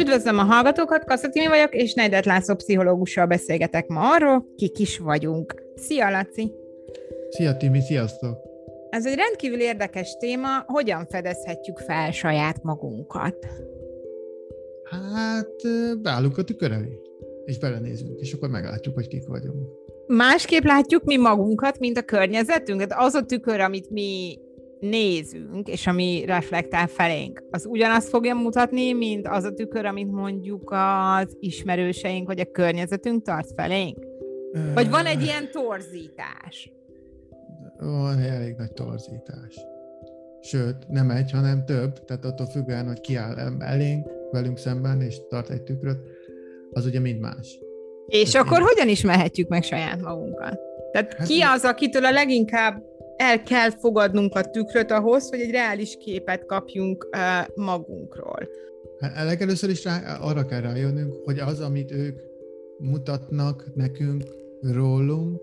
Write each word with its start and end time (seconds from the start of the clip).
Üdvözlöm 0.00 0.38
a 0.38 0.42
hallgatókat, 0.42 1.04
Kasszatimi 1.04 1.46
vagyok, 1.46 1.74
és 1.74 1.94
Nedet 1.94 2.24
László 2.24 2.54
pszichológussal 2.54 3.26
beszélgetek 3.26 3.86
ma 3.86 4.10
arról, 4.14 4.46
kik 4.56 4.78
is 4.78 4.98
vagyunk. 4.98 5.62
Szia, 5.74 6.10
Laci! 6.10 6.52
Szia, 7.30 7.56
Timi, 7.56 7.80
sziasztok! 7.80 8.38
Ez 8.90 9.06
egy 9.06 9.14
rendkívül 9.14 9.60
érdekes 9.60 10.16
téma, 10.18 10.48
hogyan 10.66 11.06
fedezhetjük 11.06 11.78
fel 11.78 12.10
saját 12.10 12.62
magunkat? 12.62 13.46
Hát, 14.84 15.56
beállunk 16.02 16.38
a 16.38 16.44
tükör 16.44 16.72
elé, 16.72 17.00
és 17.44 17.58
belenézünk, 17.58 18.20
és 18.20 18.32
akkor 18.32 18.48
meglátjuk, 18.48 18.94
hogy 18.94 19.08
kik 19.08 19.26
vagyunk. 19.26 19.68
Másképp 20.06 20.64
látjuk 20.64 21.04
mi 21.04 21.16
magunkat, 21.16 21.78
mint 21.78 21.96
a 21.96 22.02
környezetünket. 22.02 22.92
Az 22.96 23.14
a 23.14 23.24
tükör, 23.24 23.60
amit 23.60 23.90
mi 23.90 24.38
nézünk, 24.80 25.68
és 25.68 25.86
ami 25.86 26.24
reflektál 26.26 26.86
felénk, 26.86 27.42
az 27.50 27.66
ugyanazt 27.66 28.08
fogja 28.08 28.34
mutatni, 28.34 28.92
mint 28.92 29.28
az 29.28 29.44
a 29.44 29.52
tükör, 29.52 29.84
amit 29.84 30.10
mondjuk 30.10 30.70
az 30.70 31.36
ismerőseink, 31.40 32.26
vagy 32.26 32.40
a 32.40 32.50
környezetünk 32.50 33.22
tart 33.22 33.48
felénk? 33.56 33.98
Vagy 34.74 34.90
van 34.90 35.06
egy 35.06 35.22
ilyen 35.22 35.50
torzítás? 35.50 36.72
Van 37.78 38.18
elég 38.18 38.54
nagy 38.56 38.72
torzítás. 38.72 39.56
Sőt, 40.40 40.88
nem 40.88 41.10
egy, 41.10 41.30
hanem 41.30 41.64
több, 41.64 42.04
tehát 42.04 42.24
attól 42.24 42.46
függően, 42.46 42.86
hogy 42.86 43.00
ki 43.00 43.16
áll 43.16 43.56
elénk, 43.58 44.06
velünk 44.30 44.58
szemben, 44.58 45.00
és 45.00 45.16
tart 45.28 45.50
egy 45.50 45.62
tükröt, 45.62 45.98
az 46.70 46.86
ugye 46.86 47.00
mind 47.00 47.20
más. 47.20 47.58
És 48.06 48.30
Tehát 48.30 48.46
akkor 48.46 48.58
én... 48.58 48.66
hogyan 48.66 48.88
ismerhetjük 48.88 49.48
meg 49.48 49.62
saját 49.62 50.00
magunkat? 50.00 50.58
Tehát 50.92 51.14
hát 51.14 51.26
ki 51.26 51.40
az, 51.40 51.64
akitől 51.64 52.04
a 52.04 52.10
leginkább 52.10 52.89
el 53.20 53.42
kell 53.42 53.70
fogadnunk 53.70 54.34
a 54.34 54.50
tükröt 54.50 54.90
ahhoz, 54.90 55.28
hogy 55.28 55.40
egy 55.40 55.50
reális 55.50 55.96
képet 55.96 56.46
kapjunk 56.46 57.08
magunkról. 57.54 58.48
Hát 59.00 59.24
legelőször 59.24 59.70
is 59.70 59.84
rá, 59.84 60.16
arra 60.20 60.46
kell 60.46 60.60
rájönnünk, 60.60 61.14
hogy 61.24 61.38
az, 61.38 61.60
amit 61.60 61.90
ők 61.90 62.20
mutatnak 62.78 63.74
nekünk 63.74 64.22
rólunk, 64.62 65.40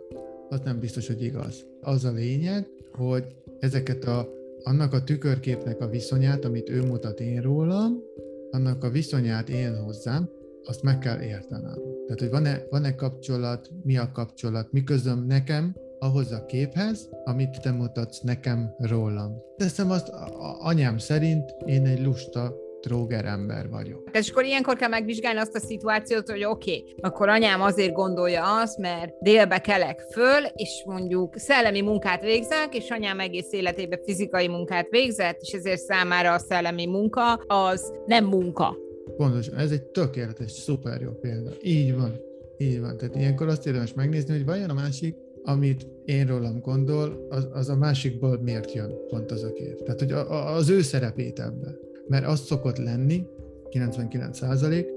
az 0.50 0.60
nem 0.64 0.80
biztos, 0.80 1.08
hogy 1.08 1.24
igaz. 1.24 1.66
Az 1.82 2.06
a 2.06 2.12
lényeg, 2.12 2.68
hogy 2.92 3.24
ezeket 3.60 4.04
a, 4.04 4.30
annak 4.64 4.94
a 4.94 5.04
tükörképnek 5.04 5.82
a 5.82 5.88
viszonyát, 5.88 6.46
amit 6.46 6.70
ő 6.70 6.82
mutat 6.82 7.20
én 7.20 7.42
rólam, 7.42 8.04
annak 8.52 8.84
a 8.84 8.90
viszonyát 8.90 9.50
én 9.50 9.84
hozzám, 9.84 10.30
azt 10.64 10.84
meg 10.84 11.00
kell 11.00 11.22
értenem. 11.22 11.78
Tehát, 12.06 12.20
hogy 12.20 12.30
van-e, 12.30 12.62
van-e 12.70 12.96
kapcsolat, 12.96 13.70
mi 13.84 13.98
a 13.98 14.12
kapcsolat, 14.14 14.72
mi 14.72 14.84
közöm 14.84 15.26
nekem, 15.28 15.76
ahhoz 16.00 16.32
a 16.32 16.46
képhez, 16.46 17.10
amit 17.24 17.62
te 17.62 17.72
mutatsz 17.72 18.20
nekem 18.20 18.76
rólam. 18.78 19.44
Teszem 19.58 19.92
azt, 19.92 20.12
anyám 20.60 20.98
szerint 20.98 21.56
én 21.66 21.86
egy 21.86 22.04
lusta 22.04 22.56
tróger 22.82 23.26
ember 23.26 23.70
vagyok. 23.70 24.10
És 24.14 24.30
akkor 24.30 24.44
ilyenkor 24.44 24.76
kell 24.76 24.90
megvizsgálni 24.90 25.40
azt 25.40 25.56
a 25.56 25.60
szituációt, 25.60 26.30
hogy 26.30 26.44
oké, 26.44 26.78
okay, 26.78 26.96
akkor 27.02 27.30
anyám 27.30 27.62
azért 27.62 27.94
gondolja 27.94 28.62
azt, 28.62 28.78
mert 28.78 29.14
délbe 29.20 29.60
kelek 29.60 30.00
föl, 30.12 30.44
és 30.56 30.84
mondjuk 30.86 31.38
szellemi 31.38 31.82
munkát 31.82 32.22
végzek, 32.22 32.76
és 32.76 32.90
anyám 32.90 33.20
egész 33.20 33.52
életében 33.52 34.00
fizikai 34.04 34.48
munkát 34.48 34.88
végzett, 34.90 35.42
és 35.42 35.52
ezért 35.52 35.82
számára 35.82 36.34
a 36.34 36.40
szellemi 36.40 36.86
munka 36.86 37.34
az 37.48 37.94
nem 38.06 38.26
munka. 38.26 38.76
Pontosan, 39.18 39.56
ez 39.56 39.72
egy 39.72 39.84
tökéletes, 39.84 40.52
szuper 40.52 41.02
jó 41.02 41.12
példa. 41.12 41.52
Így 41.62 41.96
van. 41.96 42.20
Így 42.58 42.80
van. 42.80 42.98
Tehát 42.98 43.16
ilyenkor 43.16 43.48
azt 43.48 43.68
érdemes 43.68 43.94
megnézni, 43.94 44.34
hogy 44.34 44.46
vajon 44.46 44.70
a 44.70 44.74
másik 44.74 45.16
amit 45.48 45.88
én 46.06 46.28
rólam 46.28 46.60
gondol, 46.60 47.28
az, 47.30 47.48
az 47.54 47.70
a 47.70 47.76
másikból 47.76 48.40
miért 48.42 48.74
jön 48.74 48.94
pont 49.08 49.32
az 49.32 49.44
a 49.44 49.54
kép. 49.54 49.84
Tehát, 49.84 50.00
hogy 50.00 50.12
a, 50.12 50.32
a, 50.32 50.56
az 50.56 50.70
ő 50.70 50.82
szerepét 50.82 51.40
ebbe. 51.40 51.76
Mert 52.08 52.26
az 52.26 52.40
szokott 52.40 52.78
lenni, 52.78 53.26
99 53.70 54.38
százalék, 54.38 54.88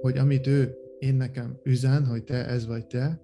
hogy 0.00 0.18
amit 0.18 0.46
ő 0.46 0.76
én 0.98 1.14
nekem 1.14 1.58
üzen, 1.62 2.04
hogy 2.04 2.24
te 2.24 2.46
ez 2.46 2.66
vagy 2.66 2.86
te, 2.86 3.20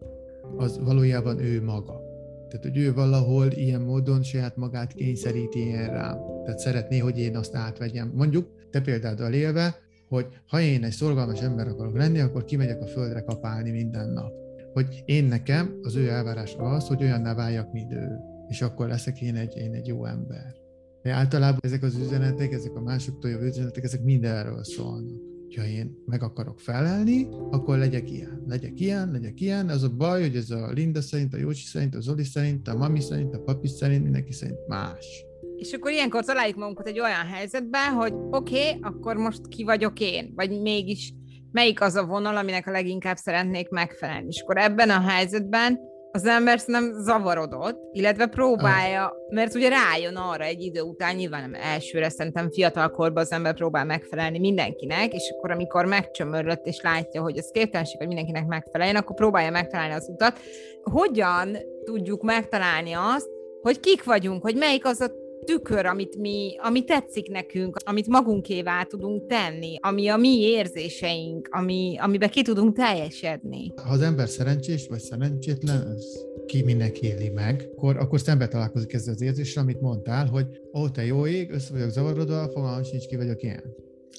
az 0.57 0.79
valójában 0.79 1.39
ő 1.39 1.63
maga. 1.63 2.01
Tehát, 2.49 2.65
hogy 2.67 2.77
ő 2.77 2.95
valahol 2.95 3.47
ilyen 3.51 3.81
módon 3.81 4.23
saját 4.23 4.57
magát 4.57 4.93
kényszeríti 4.93 5.59
ilyen 5.59 5.91
rám. 5.91 6.19
Tehát 6.45 6.59
szeretné, 6.59 6.99
hogy 6.99 7.19
én 7.19 7.37
azt 7.37 7.55
átvegyem. 7.55 8.13
Mondjuk, 8.15 8.49
te 8.71 8.81
például 8.81 9.33
élve, 9.33 9.77
hogy 10.09 10.27
ha 10.47 10.61
én 10.61 10.85
egy 10.85 10.93
szorgalmas 10.93 11.41
ember 11.41 11.69
akarok 11.69 11.97
lenni, 11.97 12.21
akkor 12.21 12.45
kimegyek 12.45 12.83
a 12.83 12.87
földre 12.87 13.21
kapálni 13.21 13.71
minden 13.71 14.09
nap 14.09 14.44
hogy 14.75 15.03
én 15.05 15.25
nekem 15.25 15.79
az 15.83 15.95
ő 15.95 16.09
elvárás 16.09 16.55
az, 16.59 16.87
hogy 16.87 17.03
olyanná 17.03 17.35
váljak, 17.35 17.73
mint 17.73 17.93
ő, 17.93 18.09
és 18.49 18.63
akkor 18.63 18.89
leszek 18.89 19.21
én 19.21 19.37
egy, 19.37 19.57
én 19.57 19.73
egy 19.73 19.87
jó 19.87 20.05
ember. 20.05 20.55
De 21.03 21.13
általában 21.13 21.61
ezek 21.63 21.83
az 21.83 21.97
üzenetek, 21.97 22.53
ezek 22.53 22.75
a 22.75 22.81
másoktól 22.81 23.31
jövő 23.31 23.47
üzenetek, 23.47 23.85
ezek 23.85 24.03
mindenről 24.03 24.65
szólnak. 24.65 25.33
Ha 25.57 25.67
én 25.67 26.03
meg 26.07 26.23
akarok 26.23 26.61
felelni, 26.61 27.29
akkor 27.51 27.79
legyek 27.79 28.11
ilyen, 28.11 28.45
legyek 28.47 28.81
ilyen, 28.81 29.11
legyek 29.11 29.41
ilyen. 29.41 29.69
Az 29.69 29.83
a 29.83 29.89
baj, 29.89 30.21
hogy 30.21 30.37
ez 30.37 30.51
a 30.51 30.71
Linda 30.71 31.01
szerint, 31.01 31.35
a 31.35 31.37
Jócsi 31.37 31.65
szerint, 31.65 31.95
a 31.95 32.01
Zoli 32.01 32.25
szerint, 32.25 32.69
a 32.69 32.77
mami 32.77 33.01
szerint, 33.01 33.35
a 33.35 33.41
papi 33.41 33.69
szerint, 33.69 34.03
mindenki 34.03 34.33
szerint 34.33 34.67
más. 34.67 35.25
És 35.57 35.73
akkor 35.73 35.91
ilyenkor 35.91 36.25
találjuk 36.25 36.57
magunkat 36.57 36.87
egy 36.87 37.01
olyan 37.01 37.27
helyzetben, 37.33 37.93
hogy 37.93 38.13
oké, 38.31 38.69
okay, 38.69 38.79
akkor 38.83 39.17
most 39.17 39.49
ki 39.49 39.65
vagyok 39.65 40.01
én, 40.01 40.33
vagy 40.35 40.61
mégis 40.61 41.15
melyik 41.55 41.81
az 41.81 41.95
a 41.95 42.05
vonal, 42.05 42.37
aminek 42.37 42.67
a 42.67 42.71
leginkább 42.71 43.17
szeretnék 43.17 43.69
megfelelni. 43.69 44.27
És 44.29 44.41
akkor 44.43 44.57
ebben 44.57 44.91
a 44.91 45.01
helyzetben 45.01 45.81
az 46.11 46.27
ember 46.27 46.61
nem 46.67 46.93
zavarodott, 46.93 47.79
illetve 47.93 48.27
próbálja, 48.27 49.13
mert 49.29 49.55
ugye 49.55 49.69
rájön 49.69 50.17
arra 50.17 50.45
egy 50.45 50.63
idő 50.63 50.81
után, 50.81 51.15
nyilván 51.15 51.51
nem 51.51 51.61
elsőre, 51.63 52.09
szerintem 52.09 52.51
fiatalkorban 52.51 53.23
az 53.23 53.33
ember 53.33 53.55
próbál 53.55 53.85
megfelelni 53.85 54.39
mindenkinek, 54.39 55.13
és 55.13 55.33
akkor 55.37 55.51
amikor 55.51 55.85
megcsömörlött 55.85 56.67
és 56.67 56.81
látja, 56.83 57.23
hogy 57.23 57.39
ez 57.39 57.51
képtelenség, 57.51 57.99
hogy 57.99 58.07
mindenkinek 58.07 58.47
megfeleljen, 58.47 58.97
akkor 58.97 59.17
próbálja 59.17 59.51
megtalálni 59.51 59.95
az 59.95 60.09
utat. 60.09 60.39
Hogyan 60.83 61.57
tudjuk 61.85 62.23
megtalálni 62.23 62.93
azt, 62.93 63.29
hogy 63.63 63.81
kik 63.81 64.05
vagyunk, 64.05 64.43
hogy 64.43 64.57
melyik 64.57 64.87
az 64.87 65.01
a 65.01 65.24
tükör, 65.45 65.87
amit 65.87 66.17
mi, 66.17 66.57
ami 66.63 66.85
tetszik 66.85 67.29
nekünk, 67.29 67.77
amit 67.85 68.07
magunkévá 68.07 68.83
tudunk 68.83 69.27
tenni, 69.27 69.79
ami 69.81 70.09
a 70.09 70.17
mi 70.17 70.41
érzéseink, 70.41 71.49
ami, 71.51 71.97
amiben 71.99 72.31
ki 72.31 72.43
tudunk 72.43 72.77
teljesedni. 72.77 73.73
Ha 73.77 73.93
az 73.93 74.01
ember 74.01 74.29
szerencsés 74.29 74.87
vagy 74.89 75.01
szerencsétlen, 75.01 75.95
ez 75.97 76.05
ki 76.47 76.63
minek 76.63 77.01
éli 77.01 77.29
meg, 77.29 77.69
akkor, 77.77 77.97
akkor 77.97 78.21
szembe 78.21 78.49
találkozik 78.49 78.93
ezzel 78.93 79.15
az 79.15 79.21
érzéssel, 79.21 79.63
amit 79.63 79.81
mondtál, 79.81 80.27
hogy 80.27 80.47
ó, 80.75 80.89
te 80.89 81.05
jó 81.05 81.27
ég, 81.27 81.51
össze 81.51 81.73
vagyok 81.73 81.91
zavarodva, 81.91 82.49
fogalmam 82.49 82.83
sincs, 82.83 83.07
ki 83.07 83.17
vagyok 83.17 83.43
ilyen. 83.43 83.63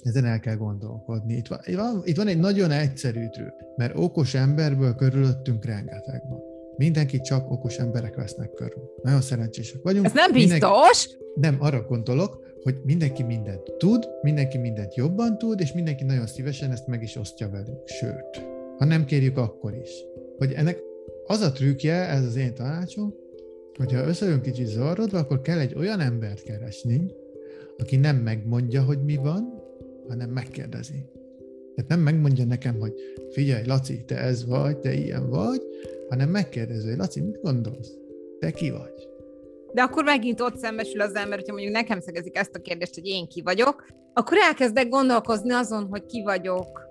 Ezen 0.03 0.25
el 0.25 0.39
kell 0.39 0.55
gondolkodni. 0.55 1.33
Itt 1.33 1.47
van, 1.47 1.59
itt 1.65 1.75
van, 1.75 2.01
itt 2.03 2.17
van 2.17 2.27
egy 2.27 2.39
nagyon 2.39 2.71
egyszerű 2.71 3.29
trükk, 3.29 3.59
mert 3.75 3.97
okos 3.97 4.33
emberből 4.33 4.95
körülöttünk 4.95 5.65
rengeteg 5.65 6.21
van. 6.29 6.54
Mindenki 6.77 7.21
csak 7.21 7.51
okos 7.51 7.77
emberek 7.77 8.15
vesznek 8.15 8.53
körül. 8.53 8.91
Nagyon 9.01 9.21
szerencsések 9.21 9.81
vagyunk. 9.83 10.05
Ez 10.05 10.13
nem 10.13 10.31
biztos. 10.31 10.49
Mindenki, 10.51 11.23
nem, 11.35 11.57
arra 11.59 11.81
gondolok, 11.81 12.43
hogy 12.63 12.75
mindenki 12.83 13.23
mindent 13.23 13.71
tud, 13.77 14.07
mindenki 14.21 14.57
mindent 14.57 14.95
jobban 14.95 15.37
tud, 15.37 15.59
és 15.59 15.73
mindenki 15.73 16.03
nagyon 16.03 16.27
szívesen 16.27 16.71
ezt 16.71 16.87
meg 16.87 17.03
is 17.03 17.15
osztja 17.15 17.49
velünk. 17.49 17.87
Sőt, 17.87 18.45
ha 18.77 18.85
nem 18.85 19.05
kérjük, 19.05 19.37
akkor 19.37 19.75
is. 19.75 19.89
Hogy 20.37 20.51
ennek 20.53 20.79
az 21.25 21.41
a 21.41 21.51
trükkje, 21.51 21.93
ez 21.93 22.23
az 22.23 22.35
én 22.35 22.53
tanácsom, 22.53 23.13
hogyha 23.77 24.07
összejön 24.07 24.41
kicsit 24.41 24.67
zavarodva, 24.67 25.17
akkor 25.17 25.41
kell 25.41 25.59
egy 25.59 25.75
olyan 25.75 25.99
embert 25.99 26.41
keresni, 26.41 27.11
aki 27.77 27.95
nem 27.95 28.15
megmondja, 28.15 28.83
hogy 28.83 29.03
mi 29.03 29.15
van, 29.15 29.63
hanem 30.07 30.29
megkérdezi. 30.29 31.09
Tehát 31.75 31.89
nem 31.89 31.99
megmondja 31.99 32.45
nekem, 32.45 32.79
hogy 32.79 32.93
figyelj, 33.31 33.65
Laci, 33.65 34.03
te 34.05 34.17
ez 34.17 34.45
vagy, 34.45 34.77
te 34.77 34.93
ilyen 34.93 35.29
vagy, 35.29 35.61
hanem 36.09 36.29
megkérdező, 36.29 36.89
hogy 36.89 36.97
Laci, 36.97 37.21
mit 37.21 37.41
gondolsz? 37.41 37.91
Te 38.39 38.51
ki 38.51 38.69
vagy? 38.69 39.09
De 39.73 39.81
akkor 39.81 40.03
megint 40.03 40.41
ott 40.41 40.57
szembesül 40.57 41.01
az 41.01 41.15
ember, 41.15 41.37
hogyha 41.37 41.53
mondjuk 41.53 41.73
nekem 41.73 41.99
szegezik 41.99 42.37
ezt 42.37 42.55
a 42.55 42.61
kérdést, 42.61 42.93
hogy 42.93 43.05
én 43.05 43.27
ki 43.27 43.41
vagyok, 43.41 43.85
akkor 44.13 44.37
elkezdek 44.37 44.89
gondolkozni 44.89 45.51
azon, 45.51 45.87
hogy 45.89 46.05
ki 46.05 46.23
vagyok, 46.23 46.85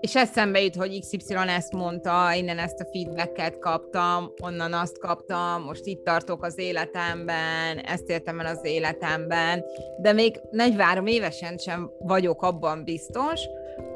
és 0.00 0.16
eszembe 0.16 0.62
jut, 0.62 0.74
hogy 0.74 1.00
XY 1.00 1.34
ezt 1.46 1.72
mondta, 1.72 2.32
innen 2.34 2.58
ezt 2.58 2.80
a 2.80 2.88
feedbacket 2.92 3.58
kaptam, 3.58 4.32
onnan 4.42 4.72
azt 4.72 4.98
kaptam, 4.98 5.62
most 5.62 5.86
itt 5.86 6.04
tartok 6.04 6.44
az 6.44 6.58
életemben, 6.58 7.78
ezt 7.78 8.08
értem 8.08 8.40
el 8.40 8.46
az 8.46 8.60
életemben, 8.62 9.64
de 10.00 10.12
még 10.12 10.40
43 10.50 11.06
évesen 11.06 11.56
sem 11.56 11.90
vagyok 11.98 12.42
abban 12.42 12.84
biztos, 12.84 13.40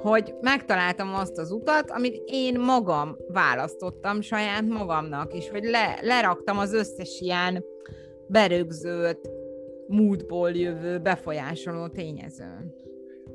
hogy 0.02 0.34
megtaláltam 0.40 1.14
azt 1.14 1.38
az 1.38 1.50
utat, 1.50 1.90
amit 1.90 2.22
én 2.26 2.60
magam 2.60 3.16
választottam 3.28 4.20
saját 4.20 4.68
magamnak, 4.68 5.34
és 5.34 5.48
hogy 5.48 5.64
le, 5.64 5.98
leraktam 6.02 6.58
az 6.58 6.72
összes 6.72 7.20
ilyen 7.20 7.64
berögzött, 8.26 9.30
múltból 9.86 10.50
jövő 10.50 10.98
befolyásoló 10.98 11.86
tényezőn. 11.86 12.74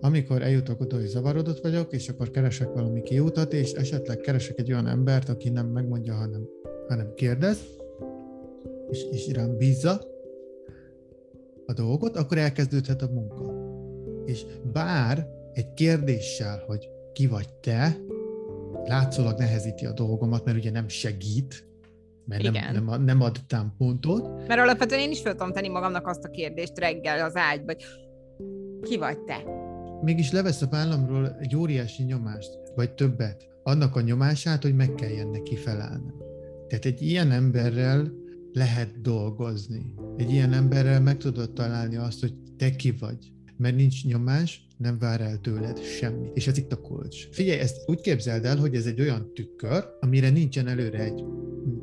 Amikor 0.01 0.41
eljutok 0.41 0.81
oda, 0.81 0.95
hogy 0.95 1.05
zavarodott 1.05 1.59
vagyok, 1.59 1.93
és 1.93 2.09
akkor 2.09 2.31
keresek 2.31 2.73
valami 2.73 3.01
kiutat, 3.01 3.53
és 3.53 3.71
esetleg 3.71 4.17
keresek 4.17 4.59
egy 4.59 4.71
olyan 4.71 4.87
embert, 4.87 5.29
aki 5.29 5.49
nem 5.49 5.67
megmondja, 5.67 6.13
hanem, 6.13 6.47
hanem 6.87 7.13
kérdez, 7.15 7.59
és, 8.89 9.03
és 9.11 9.31
rám 9.33 9.57
bízza, 9.57 10.01
a 11.65 11.73
dolgot, 11.73 12.17
akkor 12.17 12.37
elkezdődhet 12.37 13.01
a 13.01 13.09
munka. 13.13 13.53
És 14.25 14.45
bár 14.73 15.36
egy 15.57 15.73
kérdéssel, 15.73 16.63
hogy 16.67 16.89
ki 17.13 17.27
vagy 17.27 17.53
te, 17.53 17.97
látszólag 18.85 19.37
nehezíti 19.37 19.85
a 19.85 19.91
dolgomat, 19.91 20.45
mert 20.45 20.57
ugye 20.57 20.71
nem 20.71 20.87
segít, 20.87 21.67
mert 22.25 22.43
nem, 22.43 22.85
nem, 22.85 23.03
nem 23.03 23.21
ad 23.21 23.39
támpontot. 23.47 24.47
Mert 24.47 24.59
alapvetően 24.59 25.01
én 25.01 25.11
is 25.11 25.21
fel 25.21 25.31
tudom 25.31 25.51
tenni 25.51 25.67
magamnak 25.67 26.07
azt 26.07 26.23
a 26.23 26.29
kérdést 26.29 26.79
reggel 26.79 27.25
az 27.25 27.35
ágyba, 27.35 27.73
hogy 27.73 27.83
ki 28.81 28.97
vagy 28.97 29.19
te? 29.19 29.43
Mégis 30.01 30.31
levesz 30.31 30.61
a 30.61 30.67
vállamról 30.67 31.37
egy 31.39 31.55
óriási 31.55 32.03
nyomást, 32.03 32.51
vagy 32.75 32.91
többet. 32.91 33.47
Annak 33.63 33.95
a 33.95 34.01
nyomását, 34.01 34.63
hogy 34.63 34.75
meg 34.75 34.93
kelljen 34.95 35.27
neki 35.27 35.55
felelni. 35.55 36.13
Tehát 36.67 36.85
egy 36.85 37.01
ilyen 37.01 37.31
emberrel 37.31 38.11
lehet 38.53 39.01
dolgozni. 39.01 39.93
Egy 40.17 40.31
ilyen 40.31 40.53
emberrel 40.53 41.01
meg 41.01 41.17
tudod 41.17 41.53
találni 41.53 41.95
azt, 41.95 42.19
hogy 42.19 42.33
te 42.57 42.75
ki 42.75 42.91
vagy. 42.91 43.31
Mert 43.57 43.75
nincs 43.75 44.05
nyomás, 44.05 44.66
nem 44.77 44.97
vár 44.99 45.21
el 45.21 45.39
tőled 45.39 45.79
semmit. 45.81 46.31
És 46.33 46.47
ez 46.47 46.57
itt 46.57 46.71
a 46.71 46.81
kulcs. 46.81 47.27
Figyelj, 47.31 47.59
ezt 47.59 47.77
úgy 47.85 48.01
képzeld 48.01 48.45
el, 48.45 48.57
hogy 48.57 48.75
ez 48.75 48.85
egy 48.85 49.01
olyan 49.01 49.31
tükör, 49.33 49.85
amire 49.99 50.29
nincsen 50.29 50.67
előre 50.67 50.99
egy 50.99 51.23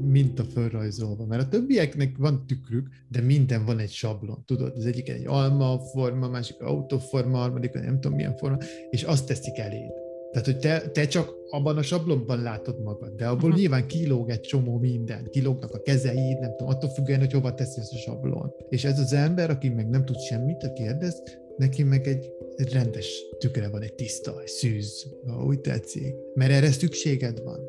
minta 0.06 0.44
fölrajzolva, 0.44 1.26
mert 1.26 1.42
a 1.42 1.48
többieknek 1.48 2.16
van 2.18 2.46
tükrük, 2.46 2.88
de 3.08 3.20
minden 3.20 3.64
van 3.64 3.78
egy 3.78 3.90
sablon, 3.90 4.42
tudod, 4.46 4.72
az 4.76 4.86
egyik 4.86 5.08
egy 5.08 5.26
alma 5.26 5.78
forma, 5.78 6.28
másik 6.28 6.60
autoforma, 6.60 7.36
harmadik 7.36 7.72
nem 7.72 8.00
tudom 8.00 8.16
milyen 8.16 8.36
forma, 8.36 8.58
és 8.90 9.02
azt 9.02 9.26
teszik 9.26 9.58
eléd. 9.58 9.92
Tehát, 10.30 10.48
hogy 10.48 10.58
te, 10.58 10.90
te 10.90 11.06
csak 11.06 11.34
abban 11.50 11.76
a 11.76 11.82
sablonban 11.82 12.42
látod 12.42 12.82
magad, 12.82 13.14
de 13.16 13.26
abból 13.26 13.42
uh-huh. 13.42 13.58
nyilván 13.58 13.86
kilóg 13.86 14.30
egy 14.30 14.40
csomó 14.40 14.78
minden. 14.78 15.28
Kilógnak 15.30 15.74
a 15.74 15.82
kezeid, 15.82 16.38
nem 16.38 16.50
tudom, 16.56 16.68
attól 16.68 16.90
függően, 16.90 17.18
hogy 17.18 17.32
hova 17.32 17.54
teszi 17.54 17.80
ezt 17.80 17.92
a 17.92 17.96
sablon. 17.96 18.52
És 18.68 18.84
ez 18.84 18.98
az 18.98 19.12
ember, 19.12 19.50
aki 19.50 19.68
meg 19.68 19.88
nem 19.88 20.04
tud 20.04 20.20
semmit, 20.20 20.72
kérdez, 20.72 21.22
neki 21.56 21.82
meg 21.82 22.06
egy 22.06 22.32
rendes 22.56 23.24
tükre 23.38 23.68
van, 23.68 23.82
egy 23.82 23.94
tiszta, 23.94 24.40
egy 24.40 24.48
szűz, 24.48 25.06
úgy 25.46 25.60
tetszik. 25.60 26.14
Mert 26.34 26.50
erre 26.50 26.70
szükséged 26.70 27.42
van 27.42 27.60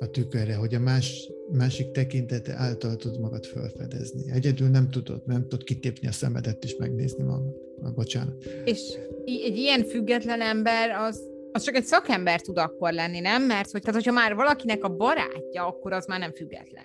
a 0.00 0.06
tükörre, 0.06 0.54
hogy 0.54 0.74
a 0.74 0.78
más, 0.78 1.30
másik 1.52 1.90
tekintete 1.90 2.54
által 2.56 2.96
tud 2.96 3.20
magad 3.20 3.44
felfedezni. 3.44 4.32
Egyedül 4.32 4.68
nem 4.68 4.90
tudod, 4.90 5.22
nem 5.26 5.42
tudod 5.42 5.64
kitépni 5.64 6.08
a 6.08 6.12
szemedet 6.12 6.64
és 6.64 6.76
megnézni 6.76 7.22
magad. 7.24 7.54
Bocsánat. 7.94 8.44
És 8.64 8.80
egy 9.24 9.56
ilyen 9.56 9.84
független 9.84 10.40
ember 10.40 10.90
az 10.90 11.32
az 11.56 11.62
csak 11.62 11.74
egy 11.74 11.84
szakember 11.84 12.40
tud 12.40 12.58
akkor 12.58 12.92
lenni, 12.92 13.20
nem? 13.20 13.42
Mert 13.42 13.70
hogy, 13.70 13.80
tehát, 13.80 13.94
hogyha 13.94 14.12
már 14.12 14.34
valakinek 14.34 14.84
a 14.84 14.96
barátja, 14.96 15.66
akkor 15.66 15.92
az 15.92 16.06
már 16.06 16.18
nem 16.18 16.32
független. 16.32 16.84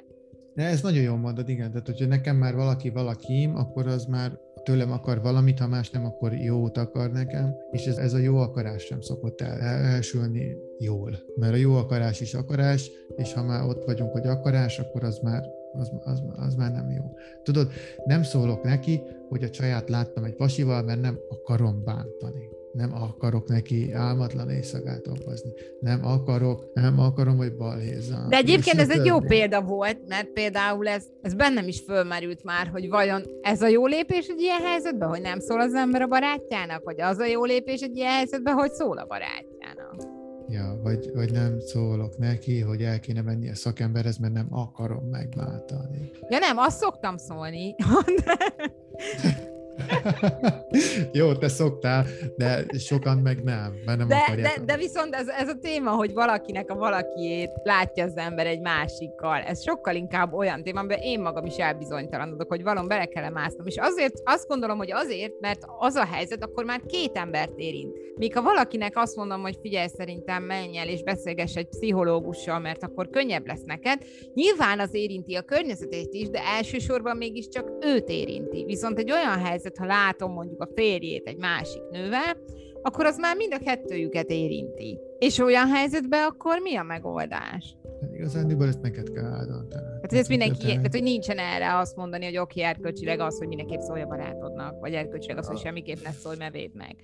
De 0.55 0.63
ez 0.63 0.81
nagyon 0.81 1.03
jól 1.03 1.17
mondod, 1.17 1.49
igen. 1.49 1.71
Tehát, 1.71 1.85
hogyha 1.85 2.05
nekem 2.05 2.35
már 2.35 2.55
valaki 2.55 2.89
valakim, 2.89 3.55
akkor 3.55 3.87
az 3.87 4.05
már 4.05 4.39
tőlem 4.69 4.91
akar 4.91 5.21
valamit, 5.21 5.59
ha 5.59 5.67
más 5.67 5.89
nem, 5.89 6.05
akkor 6.05 6.33
jót 6.33 6.77
akar 6.77 7.11
nekem, 7.11 7.55
és 7.71 7.85
ez, 7.85 7.97
ez 7.97 8.13
a 8.13 8.17
jó 8.17 8.37
akarás 8.37 8.83
sem 8.83 9.01
szokott 9.01 9.41
el, 9.41 9.59
elsülni 9.61 10.55
jól. 10.77 11.19
Mert 11.35 11.53
a 11.53 11.57
jó 11.57 11.75
akarás 11.75 12.21
is 12.21 12.33
akarás, 12.33 12.91
és 13.15 13.33
ha 13.33 13.43
már 13.43 13.63
ott 13.63 13.83
vagyunk, 13.85 14.11
hogy 14.11 14.27
akarás, 14.27 14.79
akkor 14.79 15.03
az 15.03 15.19
már 15.23 15.43
az, 15.73 15.91
az, 16.03 16.23
az 16.35 16.55
már 16.55 16.71
nem 16.71 16.91
jó. 16.91 17.03
Tudod, 17.43 17.71
nem 18.05 18.23
szólok 18.23 18.63
neki, 18.63 19.01
hogy 19.29 19.43
a 19.43 19.49
csaját 19.49 19.89
láttam 19.89 20.23
egy 20.23 20.35
pasival, 20.35 20.83
mert 20.83 21.01
nem 21.01 21.19
akarom 21.29 21.83
bántani 21.83 22.58
nem 22.71 22.93
akarok 22.93 23.47
neki 23.47 23.91
álmatlan 23.93 24.49
éjszakát 24.49 25.07
okozni. 25.07 25.51
Nem 25.79 26.05
akarok, 26.05 26.71
nem 26.73 26.99
akarom, 26.99 27.37
hogy 27.37 27.55
balhézzam. 27.55 28.29
De 28.29 28.37
egyébként 28.37 28.79
ez 28.79 28.89
egy 28.89 29.05
jó 29.05 29.19
példa 29.19 29.61
volt, 29.61 30.07
mert 30.07 30.27
például 30.27 30.87
ez, 30.87 31.05
ez 31.21 31.33
bennem 31.33 31.67
is 31.67 31.79
fölmerült 31.79 32.43
már, 32.43 32.67
hogy 32.67 32.89
vajon 32.89 33.23
ez 33.41 33.61
a 33.61 33.67
jó 33.67 33.85
lépés 33.85 34.27
egy 34.27 34.41
ilyen 34.41 34.61
helyzetben, 34.61 35.09
hogy 35.09 35.21
nem 35.21 35.39
szól 35.39 35.61
az 35.61 35.73
ember 35.73 36.01
a 36.01 36.07
barátjának, 36.07 36.83
vagy 36.83 37.01
az 37.01 37.17
a 37.17 37.25
jó 37.25 37.43
lépés 37.43 37.81
egy 37.81 37.95
ilyen 37.95 38.11
helyzetben, 38.11 38.53
hogy 38.53 38.71
szól 38.71 38.97
a 38.97 39.05
barátjának. 39.05 40.17
Ja, 40.47 40.79
vagy, 40.83 41.11
vagy 41.13 41.31
nem 41.31 41.59
szólok 41.59 42.17
neki, 42.17 42.59
hogy 42.59 42.81
el 42.81 42.99
kéne 42.99 43.21
menni 43.21 43.49
a 43.49 43.55
szakemberhez, 43.55 44.17
mert 44.17 44.33
nem 44.33 44.47
akarom 44.49 45.03
megbáltani. 45.09 46.11
Ja 46.29 46.39
nem, 46.39 46.57
azt 46.57 46.77
szoktam 46.77 47.17
szólni. 47.17 47.75
Jó, 51.11 51.33
te 51.33 51.47
szoktál, 51.47 52.05
de 52.37 52.65
sokan 52.77 53.17
meg 53.17 53.43
nem, 53.43 53.73
mert 53.85 53.97
nem 53.97 54.07
de, 54.07 54.35
de, 54.35 54.53
de 54.65 54.77
viszont 54.77 55.15
ez, 55.15 55.27
ez 55.27 55.47
a 55.47 55.57
téma, 55.61 55.91
hogy 55.91 56.13
valakinek 56.13 56.69
a 56.69 56.75
valakiét 56.75 57.51
látja 57.63 58.03
az 58.03 58.17
ember 58.17 58.47
egy 58.47 58.61
másikkal, 58.61 59.41
ez 59.41 59.63
sokkal 59.63 59.95
inkább 59.95 60.33
olyan 60.33 60.63
téma, 60.63 60.79
amiben 60.79 60.99
én 60.99 61.19
magam 61.19 61.45
is 61.45 61.55
elbizonytalanodok, 61.55 62.47
hogy 62.47 62.63
valami 62.63 62.87
bele 62.87 63.05
kell 63.05 63.29
másznom. 63.29 63.67
És 63.67 63.77
azért 63.77 64.13
azt 64.23 64.47
gondolom, 64.47 64.77
hogy 64.77 64.91
azért, 64.91 65.39
mert 65.39 65.65
az 65.79 65.95
a 65.95 66.05
helyzet, 66.05 66.43
akkor 66.43 66.63
már 66.63 66.81
két 66.87 67.17
embert 67.17 67.53
érint. 67.55 67.97
Míg 68.15 68.35
ha 68.35 68.41
valakinek 68.41 68.97
azt 68.97 69.15
mondom, 69.15 69.41
hogy 69.41 69.57
figyelj, 69.61 69.87
szerintem 69.87 70.43
menj 70.43 70.77
el 70.77 70.87
és 70.87 71.03
beszélgess 71.03 71.55
egy 71.55 71.67
pszichológussal, 71.67 72.59
mert 72.59 72.83
akkor 72.83 73.09
könnyebb 73.09 73.47
lesz 73.47 73.63
neked, 73.65 74.03
nyilván 74.33 74.79
az 74.79 74.93
érinti 74.93 75.35
a 75.35 75.41
környezetét 75.41 76.13
is, 76.13 76.29
de 76.29 76.39
elsősorban 76.43 77.17
mégiscsak 77.17 77.71
őt 77.81 78.09
érinti. 78.09 78.63
Viszont 78.65 78.97
egy 78.97 79.11
olyan 79.11 79.39
helyzet, 79.39 79.68
ha 79.77 79.85
látom 79.85 80.31
mondjuk 80.31 80.61
a 80.61 80.69
férjét 80.75 81.27
egy 81.27 81.37
másik 81.37 81.81
nővel, 81.91 82.37
akkor 82.81 83.05
az 83.05 83.17
már 83.17 83.35
mind 83.35 83.53
a 83.53 83.63
kettőjüket 83.63 84.29
érinti. 84.29 84.99
És 85.19 85.37
olyan 85.37 85.67
helyzetben 85.67 86.27
akkor 86.27 86.59
mi 86.59 86.75
a 86.75 86.83
megoldás? 86.83 87.77
Hát 88.01 88.13
igazán 88.13 88.61
ezt 88.61 88.81
neked 88.81 89.11
kell 89.11 89.25
áldantani. 89.25 89.83
Hát, 90.01 90.13
ez 90.13 90.27
mindenki, 90.27 90.65
tehát, 90.65 90.91
hogy 90.91 91.03
nincsen 91.03 91.37
erre 91.37 91.77
azt 91.77 91.95
mondani, 91.95 92.25
hogy 92.25 92.37
oké, 92.37 92.59
okay, 92.59 92.71
erkölcsileg 92.71 93.19
az, 93.19 93.37
hogy 93.37 93.47
mindenképp 93.47 93.79
szólja 93.79 94.05
barátodnak, 94.05 94.79
vagy 94.79 94.93
erkölcsileg 94.93 95.37
az, 95.37 95.47
hogy 95.47 95.57
semmiképp 95.57 96.03
ne 96.03 96.11
szólj, 96.11 96.37
mert 96.37 96.53
véd 96.53 96.75
meg. 96.75 96.95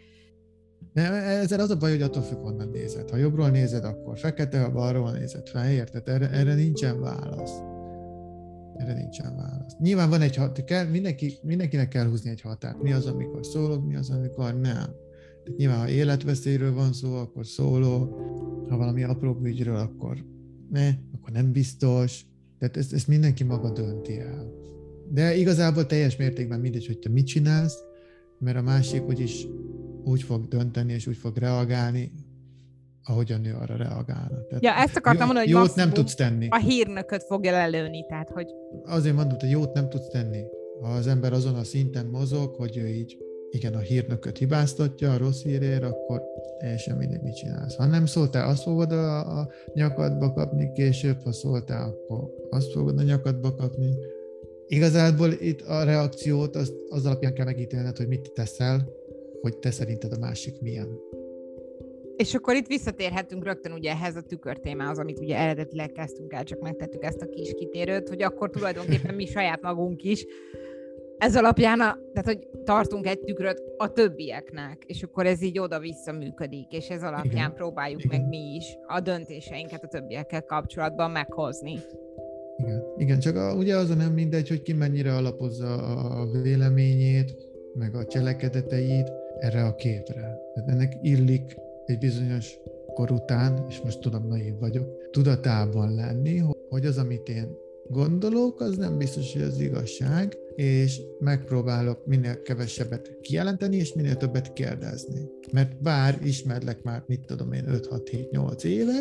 Ne, 0.94 1.10
ezzel 1.12 1.60
az 1.60 1.70
a 1.70 1.78
baj, 1.78 1.92
hogy 1.92 2.02
attól 2.02 2.22
függ, 2.22 2.40
honnan 2.40 2.70
nézed. 2.70 3.10
Ha 3.10 3.18
jobbról 3.18 3.50
nézed, 3.50 3.84
akkor 3.84 4.18
fekete, 4.18 4.60
ha 4.60 4.72
balról 4.72 5.12
nézed, 5.12 5.50
fehér, 5.50 5.90
tehát 5.90 6.08
erre, 6.08 6.30
erre 6.30 6.54
nincsen 6.54 7.02
válasz. 7.02 7.62
Erre 8.78 8.94
nincsen 8.94 9.36
válasz. 9.36 9.76
Nyilván 9.80 10.10
van 10.10 10.22
egy 10.22 10.36
hat, 10.36 10.64
kell, 10.64 10.86
mindenki, 10.86 11.34
mindenkinek 11.44 11.88
kell 11.88 12.06
húzni 12.06 12.30
egy 12.30 12.42
határt. 12.42 12.82
Mi 12.82 12.94
az, 12.94 13.06
amikor 13.06 13.46
szólok, 13.46 13.88
mi 13.88 13.96
az, 13.96 14.10
amikor 14.10 14.60
nem. 14.60 15.04
Tehát 15.44 15.58
nyilván, 15.58 15.80
ha 15.80 15.90
életveszélyről 15.90 16.74
van 16.74 16.94
szó, 16.94 17.16
akkor 17.16 17.46
szóló, 17.46 18.18
ha 18.70 18.78
valami 18.78 19.04
apró 19.04 19.40
ügyről, 19.44 19.76
akkor 19.76 20.26
ne, 20.72 20.90
akkor 21.14 21.32
nem 21.32 21.52
biztos. 21.52 22.26
Tehát 22.60 22.78
ezt, 22.78 22.94
ezt 22.94 23.08
mindenki 23.08 23.44
maga 23.44 23.72
dönti 23.72 24.20
el. 24.20 24.54
De 25.12 25.36
igazából 25.36 25.86
teljes 25.86 26.16
mértékben 26.16 26.60
mindegy, 26.60 26.86
hogy 26.86 27.00
te 27.00 27.10
mit 27.10 27.26
csinálsz, 27.26 27.78
mert 28.40 28.58
a 28.58 28.62
másik 28.62 29.08
úgyis 29.08 29.48
úgy 30.04 30.24
fog 30.24 30.48
dönteni 30.48 30.94
és 30.94 31.08
úgy 31.08 31.18
fog 31.18 31.38
reagálni, 31.38 32.12
ahogy 33.06 33.32
a 33.32 33.38
nő 33.38 33.54
arra 33.62 33.76
reagálna. 33.76 34.46
Tehát 34.48 34.64
ja, 34.64 34.74
ezt 34.74 34.98
akartam 34.98 35.26
mondani, 35.26 35.52
hogy 35.52 35.62
jót 35.62 35.76
nem 35.76 35.90
tudsz 35.90 36.16
tenni. 36.16 36.48
A 36.50 36.58
hírnököt 36.58 37.24
fogja 37.24 37.52
lelőni, 37.52 38.06
tehát 38.06 38.30
hogy... 38.30 38.48
Azért 38.86 39.16
mondom, 39.16 39.38
hogy 39.40 39.50
jót 39.50 39.74
nem 39.74 39.90
tudsz 39.90 40.08
tenni. 40.08 40.44
Ha 40.82 40.90
az 40.90 41.08
ember 41.08 41.34
azon 41.34 41.56
a 41.56 41.64
szinten 41.64 42.06
mozog, 42.06 42.56
hogy 42.56 42.78
ő 42.78 42.88
így 42.88 43.18
igen, 43.50 43.74
a 43.74 43.80
hírnököt 43.80 44.38
hibáztatja 44.38 45.14
a 45.14 45.18
rossz 45.18 45.42
hírér, 45.42 45.84
akkor 45.84 46.22
teljesen 46.60 46.98
mindegy, 46.98 47.22
mit 47.22 47.36
csinálsz. 47.36 47.76
Ha 47.76 47.86
nem 47.86 48.06
szóltál, 48.06 48.50
azt 48.50 48.64
fogod 48.64 48.92
a, 48.92 49.40
a 49.40 49.50
nyakadba 49.74 50.34
kapni 50.34 50.72
később, 50.72 51.22
ha 51.24 51.32
szóltál, 51.32 51.90
akkor 51.90 52.34
azt 52.50 52.72
fogod 52.72 52.98
a 53.00 53.04
nyakadba 53.04 53.56
kapni. 53.56 53.96
Igazából 54.68 55.32
itt 55.32 55.62
a 55.62 55.84
reakciót 55.84 56.56
az, 56.56 56.74
az 56.90 57.06
alapján 57.06 57.34
kell 57.34 57.46
megítélned, 57.46 57.98
hogy 57.98 58.08
mit 58.08 58.32
teszel, 58.34 58.90
hogy 59.42 59.58
te 59.58 59.72
szerinted 59.72 60.14
a 60.14 60.18
másik 60.20 60.62
milyen. 60.62 60.88
És 62.18 62.34
akkor 62.34 62.56
itt 62.56 62.68
visszatérhetünk 62.68 63.44
rögtön 63.44 63.72
ugye 63.72 63.92
ehhez 63.92 64.16
a 64.16 64.22
tükörtémához, 64.22 65.00
amit 65.00 65.20
ugye 65.20 65.38
eredetileg 65.38 65.92
kezdtünk 65.92 66.34
el, 66.34 66.44
csak 66.44 66.60
megtettük 66.60 67.04
ezt 67.04 67.22
a 67.22 67.30
kis 67.30 67.54
kitérőt, 67.54 68.10
hogy 68.10 68.22
akkor 68.22 68.50
tulajdonképpen 68.50 69.16
mi 69.16 69.26
saját 69.26 69.62
magunk 69.62 70.04
is 70.04 70.26
ez 71.18 71.36
alapján, 71.36 71.80
a, 71.80 71.98
tehát 72.14 72.26
hogy 72.26 72.48
tartunk 72.64 73.08
egy 73.08 73.20
tükröt 73.20 73.64
a 73.78 73.92
többieknek, 73.92 74.84
és 74.86 75.04
akkor 75.04 75.26
ez 75.26 75.42
így 75.42 75.60
oda-vissza 75.60 76.12
működik, 76.12 76.72
és 76.72 76.90
ez 76.90 77.04
alapján 77.04 77.34
Igen. 77.34 77.54
próbáljuk 77.54 78.04
Igen. 78.04 78.20
meg 78.20 78.30
mi 78.30 78.56
is 78.56 78.78
a 78.88 79.00
döntéseinket 79.00 79.84
a 79.84 79.88
többiekkel 79.88 80.44
kapcsolatban 80.44 81.12
meghozni. 81.12 81.80
Igen, 82.58 82.84
Igen 82.98 83.20
csak 83.20 83.36
a, 83.36 83.56
ugye 83.56 83.76
az 83.76 83.90
a 83.90 83.96
nem 83.96 84.14
mindegy, 84.14 84.48
hogy 84.48 84.62
ki 84.62 84.74
mennyire 84.74 85.16
alapozza 85.16 85.74
a 85.74 86.42
véleményét, 86.42 87.36
meg 87.74 87.96
a 87.96 88.06
cselekedeteit 88.06 89.12
erre 89.40 89.66
a 89.66 89.76
képre. 89.76 90.38
Tehát 90.54 90.70
ennek 90.70 90.98
illik 91.02 91.56
egy 91.86 91.98
bizonyos 91.98 92.58
kor 92.94 93.12
után, 93.12 93.66
és 93.70 93.82
most 93.82 94.00
tudom, 94.00 94.28
naív 94.28 94.60
vagyok, 94.60 95.10
tudatában 95.12 95.96
lenni, 95.96 96.42
hogy 96.70 96.86
az, 96.86 96.98
amit 96.98 97.30
én 97.30 97.58
gondolok, 97.88 98.62
az 98.62 98.78
nem 98.78 98.98
biztos, 98.98 99.34
hogy 99.34 99.42
az 99.42 99.60
igazság, 99.60 100.38
és 100.56 101.02
megpróbálok 101.20 102.06
minél 102.06 102.42
kevesebbet 102.42 103.18
kijelenteni, 103.22 103.76
és 103.76 103.94
minél 103.94 104.16
többet 104.16 104.54
kérdezni. 104.54 105.30
Mert 105.52 105.82
bár 105.82 106.20
ismerlek 106.24 106.84
már, 106.84 107.04
mit 107.08 107.26
tudom 107.26 107.52
én, 107.52 107.66
5-6-7-8 107.68 108.64
éve, 108.64 109.00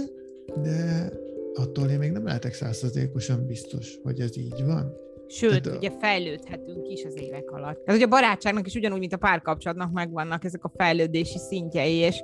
de 0.62 1.10
attól 1.54 1.88
én 1.88 1.98
még 1.98 2.10
nem 2.10 2.24
lehetek 2.24 2.54
százszerzékosan 2.54 3.46
biztos, 3.46 3.98
hogy 4.02 4.20
ez 4.20 4.36
így 4.36 4.64
van. 4.64 4.96
Sőt, 5.28 5.62
Tehát, 5.62 5.78
ugye 5.78 5.90
fejlődhetünk 6.00 6.88
is 6.88 7.04
az 7.04 7.14
évek 7.16 7.50
alatt. 7.50 7.80
Ez 7.84 7.94
ugye 7.94 8.04
a 8.04 8.08
barátságnak 8.08 8.66
is 8.66 8.74
ugyanúgy, 8.74 8.98
mint 8.98 9.12
a 9.12 9.16
párkapcsolatnak 9.16 9.92
megvannak 9.92 10.44
ezek 10.44 10.64
a 10.64 10.72
fejlődési 10.76 11.38
szintjei, 11.38 11.94
és 11.94 12.22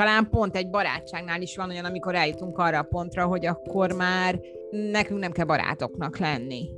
talán 0.00 0.28
pont 0.30 0.56
egy 0.56 0.70
barátságnál 0.70 1.42
is 1.42 1.56
van 1.56 1.70
olyan, 1.70 1.84
amikor 1.84 2.14
eljutunk 2.14 2.58
arra 2.58 2.78
a 2.78 2.82
pontra, 2.82 3.26
hogy 3.26 3.46
akkor 3.46 3.92
már 3.92 4.40
nekünk 4.92 5.20
nem 5.20 5.32
kell 5.32 5.44
barátoknak 5.44 6.18
lenni. 6.18 6.68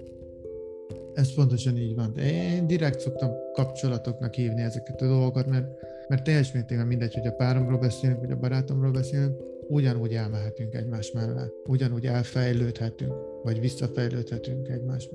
Ez 1.15 1.35
pontosan 1.35 1.77
így 1.77 1.95
van. 1.95 2.17
Én 2.17 2.67
direkt 2.67 3.01
szoktam 3.01 3.31
kapcsolatoknak 3.53 4.35
hívni 4.35 4.63
ezeket 4.63 5.01
a 5.01 5.07
dolgokat, 5.07 5.47
mert, 5.47 5.67
mert 6.09 6.23
teljes 6.23 6.53
mértékben 6.53 6.87
mindegy, 6.87 7.15
hogy 7.15 7.27
a 7.27 7.33
páromról 7.33 7.79
beszélünk, 7.79 8.21
vagy 8.21 8.31
a 8.31 8.37
barátomról 8.37 8.91
beszélünk, 8.91 9.37
ugyanúgy 9.69 10.15
elmehetünk 10.15 10.75
egymás 10.75 11.11
mellett, 11.11 11.55
ugyanúgy 11.67 12.07
elfejlődhetünk, 12.07 13.15
vagy 13.43 13.61
visszafejlődhetünk 13.61 14.69
egymás 14.69 15.09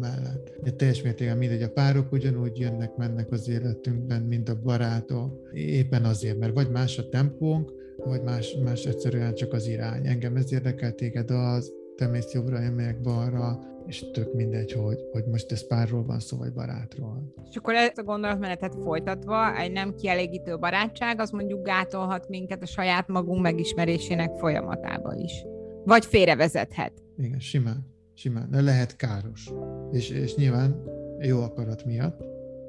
mellett. 0.00 0.52
De 0.62 0.70
teljes 0.70 1.02
mértékben 1.02 1.36
mindegy, 1.36 1.62
a 1.62 1.70
párok 1.70 2.12
ugyanúgy 2.12 2.58
jönnek, 2.58 2.96
mennek 2.96 3.32
az 3.32 3.48
életünkben, 3.48 4.22
mint 4.22 4.48
a 4.48 4.60
barátok, 4.62 5.48
éppen 5.52 6.04
azért, 6.04 6.38
mert 6.38 6.54
vagy 6.54 6.70
más 6.70 6.98
a 6.98 7.08
tempónk, 7.08 7.72
vagy 8.04 8.22
más, 8.22 8.56
más 8.64 8.84
egyszerűen 8.84 9.34
csak 9.34 9.52
az 9.52 9.66
irány. 9.66 10.06
Engem 10.06 10.36
ez 10.36 10.52
érdekel, 10.52 10.92
téged 10.92 11.30
az, 11.30 11.72
te 11.96 12.06
mész 12.06 12.32
jobbra, 12.32 12.62
én 12.62 12.72
megyek 12.72 13.00
balra, 13.00 13.58
és 13.86 14.04
tök 14.12 14.34
mindegy, 14.34 14.72
hogy, 14.72 14.98
hogy 15.12 15.24
most 15.24 15.52
ez 15.52 15.66
párról 15.66 16.04
van 16.04 16.20
szó, 16.20 16.36
vagy 16.36 16.52
barátról. 16.52 17.34
És 17.50 17.56
akkor 17.56 17.74
ezt 17.74 17.98
a 17.98 18.02
gondolatmenetet 18.02 18.74
folytatva, 18.74 19.56
egy 19.56 19.72
nem 19.72 19.94
kielégítő 19.94 20.58
barátság, 20.58 21.20
az 21.20 21.30
mondjuk 21.30 21.66
gátolhat 21.66 22.28
minket 22.28 22.62
a 22.62 22.66
saját 22.66 23.08
magunk 23.08 23.42
megismerésének 23.42 24.38
folyamatába 24.38 25.14
is. 25.14 25.44
Vagy 25.86 26.04
félrevezethet. 26.04 27.02
Igen, 27.16 27.40
simán, 27.40 27.86
simán, 28.14 28.50
de 28.50 28.60
lehet 28.60 28.96
káros. 28.96 29.50
És, 29.92 30.10
és 30.10 30.34
nyilván 30.34 30.82
jó 31.20 31.40
akarat 31.40 31.84
miatt, 31.84 32.20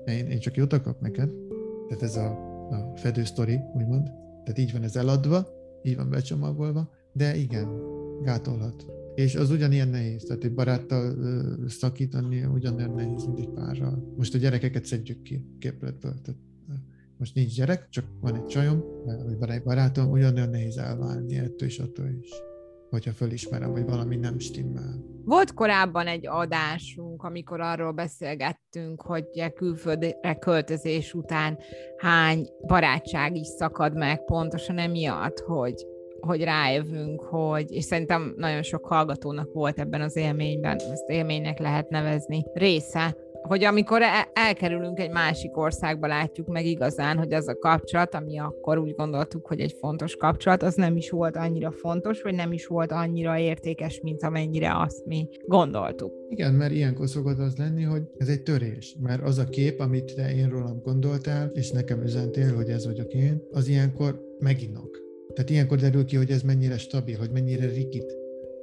én, 0.06 0.28
én 0.28 0.40
csak 0.40 0.56
jót 0.56 0.74
akarok 0.74 1.02
neked, 1.02 1.32
tehát 1.88 2.04
ez 2.04 2.16
a, 2.16 2.28
a 2.70 2.96
fedő 2.96 3.24
sztori, 3.24 3.60
úgymond, 3.76 4.04
tehát 4.44 4.58
így 4.58 4.72
van 4.72 4.84
ez 4.84 4.96
eladva, 4.96 5.48
így 5.84 5.96
van 5.96 6.10
becsomagolva, 6.10 6.90
de 7.14 7.36
igen, 7.36 7.82
gátolhat 8.22 8.86
és 9.16 9.36
az 9.36 9.52
ugyanilyen 9.52 9.88
nehéz, 9.88 10.24
tehát 10.24 10.44
egy 10.44 10.54
baráttal 10.54 11.16
szakítani 11.68 12.46
ugyanilyen 12.46 12.92
nehéz, 12.92 13.26
mint 13.26 13.40
egy 13.40 13.50
párral. 13.50 14.14
Most 14.18 14.36
a 14.36 14.38
gyerekeket 14.38 14.86
szedjük 14.86 15.22
ki 15.22 15.46
képletből. 15.60 16.22
Tehát 16.22 16.40
most 17.18 17.36
nincs 17.36 17.56
gyerek, 17.56 17.90
csak 17.90 18.06
van 18.20 18.36
egy 18.36 18.46
csajom, 18.46 18.84
vagy 19.40 19.50
egy 19.50 19.64
barátom, 19.64 20.12
ugyanolyan 20.12 20.50
nehéz 20.50 20.78
elválni 20.78 21.38
ettől 21.38 21.68
és 21.68 21.80
attól 21.80 22.10
is 22.22 22.30
hogyha 22.90 23.12
fölismerem, 23.12 23.72
hogy 23.72 23.86
valami 23.86 24.16
nem 24.16 24.40
stimmel. 24.40 25.06
Volt 25.26 25.54
korábban 25.54 26.08
egy 26.08 26.28
adásunk, 26.28 27.24
amikor 27.24 27.62
arról 27.62 27.92
beszélgettünk, 27.92 29.02
hogy 29.02 29.54
külföldre 29.56 30.36
költözés 30.40 31.14
után 31.14 31.58
hány 31.98 32.48
barátság 32.68 33.36
is 33.36 33.48
szakad 33.48 33.98
meg 33.98 34.26
pontosan 34.26 34.78
emiatt, 34.78 35.40
hogy 35.40 35.86
hogy 36.20 36.44
rájövünk, 36.44 37.22
hogy, 37.22 37.72
és 37.72 37.84
szerintem 37.84 38.34
nagyon 38.38 38.64
sok 38.64 38.86
hallgatónak 38.86 39.54
volt 39.54 39.80
ebben 39.80 40.02
az 40.02 40.16
élményben, 40.16 40.78
ezt 40.78 41.10
élménynek 41.10 41.60
lehet 41.60 41.90
nevezni, 41.90 42.46
része, 42.54 43.16
hogy 43.42 43.64
amikor 43.64 44.02
e- 44.02 44.30
elkerülünk 44.34 45.00
egy 45.00 45.12
másik 45.12 45.58
országba, 45.58 46.08
látjuk 46.08 46.48
meg 46.48 46.66
igazán, 46.66 47.18
hogy 47.18 47.34
az 47.34 47.48
a 47.48 47.58
kapcsolat, 47.58 48.16
ami 48.16 48.40
akkor 48.40 48.78
úgy 48.78 48.96
gondoltuk, 48.96 49.48
hogy 49.48 49.60
egy 49.60 49.76
fontos 49.80 50.16
kapcsolat, 50.16 50.64
az 50.64 50.76
nem 50.76 50.96
is 50.96 51.10
volt 51.10 51.36
annyira 51.36 51.72
fontos, 51.72 52.22
vagy 52.22 52.36
nem 52.36 52.52
is 52.52 52.68
volt 52.68 52.92
annyira 52.92 53.38
értékes, 53.38 54.00
mint 54.04 54.24
amennyire 54.24 54.80
azt 54.80 55.06
mi 55.06 55.28
gondoltuk. 55.46 56.12
Igen, 56.30 56.54
mert 56.54 56.72
ilyenkor 56.72 57.08
szokott 57.08 57.40
az 57.40 57.58
lenni, 57.58 57.84
hogy 57.84 58.02
ez 58.18 58.28
egy 58.28 58.44
törés, 58.44 58.96
mert 59.02 59.22
az 59.22 59.38
a 59.38 59.46
kép, 59.46 59.80
amit 59.80 60.16
te 60.16 60.36
én 60.36 60.50
rólam 60.50 60.82
gondoltál, 60.84 61.52
és 61.54 61.72
nekem 61.72 62.04
üzentél, 62.04 62.56
hogy 62.56 62.70
ez 62.70 62.86
vagyok 62.86 63.14
én, 63.14 63.42
az 63.52 63.68
ilyenkor 63.68 64.22
meginok 64.40 65.06
tehát 65.38 65.52
ilyenkor 65.52 65.78
derül 65.78 66.06
ki, 66.06 66.16
hogy 66.16 66.32
ez 66.32 66.42
mennyire 66.42 66.78
stabil, 66.78 67.18
hogy 67.18 67.32
mennyire 67.32 67.68
rikit, 67.68 68.16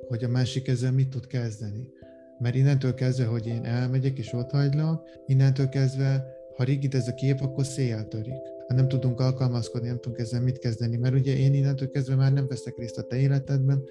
hogy 0.08 0.24
a 0.24 0.28
másik 0.28 0.68
ezzel 0.68 0.92
mit 0.92 1.08
tud 1.08 1.26
kezdeni. 1.26 1.92
Mert 2.38 2.54
innentől 2.54 2.94
kezdve, 2.94 3.24
hogy 3.24 3.46
én 3.46 3.64
elmegyek 3.64 4.18
és 4.18 4.32
ott 4.32 4.50
hagylak, 4.50 5.02
innentől 5.26 5.68
kezdve, 5.68 6.24
ha 6.56 6.64
rigid 6.64 6.94
ez 6.94 7.08
a 7.08 7.14
kép, 7.14 7.40
akkor 7.40 7.64
széjjel 7.64 8.08
törik. 8.08 8.52
Ha 8.68 8.74
nem 8.74 8.88
tudunk 8.88 9.20
alkalmazkodni, 9.20 9.88
nem 9.88 10.00
tudunk 10.00 10.20
ezzel 10.20 10.40
mit 10.40 10.58
kezdeni, 10.58 10.96
mert 10.96 11.14
ugye 11.14 11.36
én 11.36 11.54
innentől 11.54 11.90
kezdve 11.90 12.14
már 12.14 12.32
nem 12.32 12.46
veszek 12.46 12.78
részt 12.78 12.98
a 12.98 13.02
te 13.02 13.16
életedben, 13.16 13.82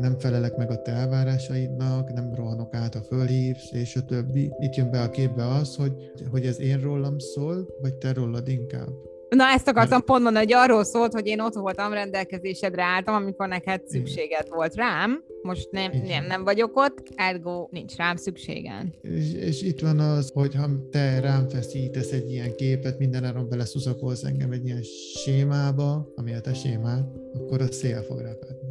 nem 0.00 0.18
felelek 0.18 0.56
meg 0.56 0.70
a 0.70 0.82
te 0.82 0.92
elvárásaidnak, 0.92 2.12
nem 2.12 2.34
rohanok 2.34 2.74
át, 2.74 2.94
a 2.94 3.02
fölhívsz, 3.02 3.72
és 3.72 3.96
a 3.96 4.04
többi. 4.04 4.52
Itt 4.58 4.74
jön 4.74 4.90
be 4.90 5.00
a 5.02 5.10
képbe 5.10 5.46
az, 5.46 5.76
hogy, 5.76 6.12
hogy 6.30 6.46
ez 6.46 6.60
én 6.60 6.80
rólam 6.80 7.18
szól, 7.18 7.68
vagy 7.80 7.94
te 7.94 8.12
rólad 8.12 8.48
inkább. 8.48 9.13
Na 9.34 9.44
ezt 9.44 9.68
akartam 9.68 10.04
pont 10.04 10.22
mondani, 10.22 10.44
hogy 10.44 10.54
arról 10.54 10.84
szólt, 10.84 11.12
hogy 11.12 11.26
én 11.26 11.40
ott 11.40 11.54
voltam, 11.54 11.92
rendelkezésedre 11.92 12.82
álltam, 12.82 13.14
amikor 13.14 13.48
neked 13.48 13.88
szükséged 13.88 14.48
volt 14.48 14.74
rám. 14.74 15.22
Most 15.42 15.70
nem, 15.70 15.92
nem, 16.06 16.26
nem 16.26 16.44
vagyok 16.44 16.76
ott, 16.76 17.02
ergo 17.14 17.68
nincs 17.70 17.96
rám 17.96 18.16
szükségen. 18.16 18.94
És, 19.00 19.32
és 19.32 19.62
itt 19.62 19.80
van 19.80 19.98
az, 19.98 20.30
hogy 20.34 20.54
ha 20.54 20.68
te 20.90 21.20
rám 21.20 21.48
feszítesz 21.48 22.10
egy 22.10 22.30
ilyen 22.30 22.54
képet, 22.56 22.98
minden 22.98 23.24
áron 23.24 23.48
beleszuszakolsz 23.48 24.22
engem 24.22 24.50
egy 24.50 24.64
ilyen 24.64 24.82
sémába, 25.24 26.12
ami 26.16 26.34
a 26.34 26.40
te 26.40 26.54
sémád, 26.54 27.04
akkor 27.34 27.60
a 27.60 27.72
szél 27.72 28.02
fog 28.02 28.20
repedni. 28.20 28.68